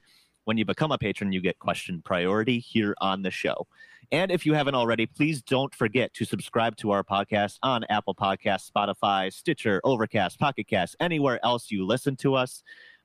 [0.44, 3.66] When you become a patron, you get question priority here on the show.
[4.12, 8.14] And if you haven't already, please don't forget to subscribe to our podcast on Apple
[8.14, 12.62] Podcasts, Spotify, Stitcher, Overcast, Pocket Cast, anywhere else you listen to us.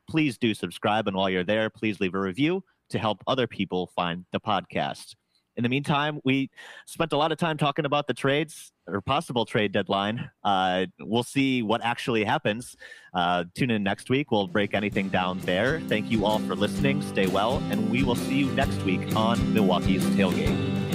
[0.09, 1.07] Please do subscribe.
[1.07, 5.15] And while you're there, please leave a review to help other people find the podcast.
[5.59, 6.49] In the meantime, we
[6.85, 10.31] spent a lot of time talking about the trades or possible trade deadline.
[10.41, 12.77] Uh, we'll see what actually happens.
[13.13, 14.31] Uh, tune in next week.
[14.31, 15.81] We'll break anything down there.
[15.89, 17.01] Thank you all for listening.
[17.01, 20.88] Stay well, and we will see you next week on Milwaukee's Tailgate.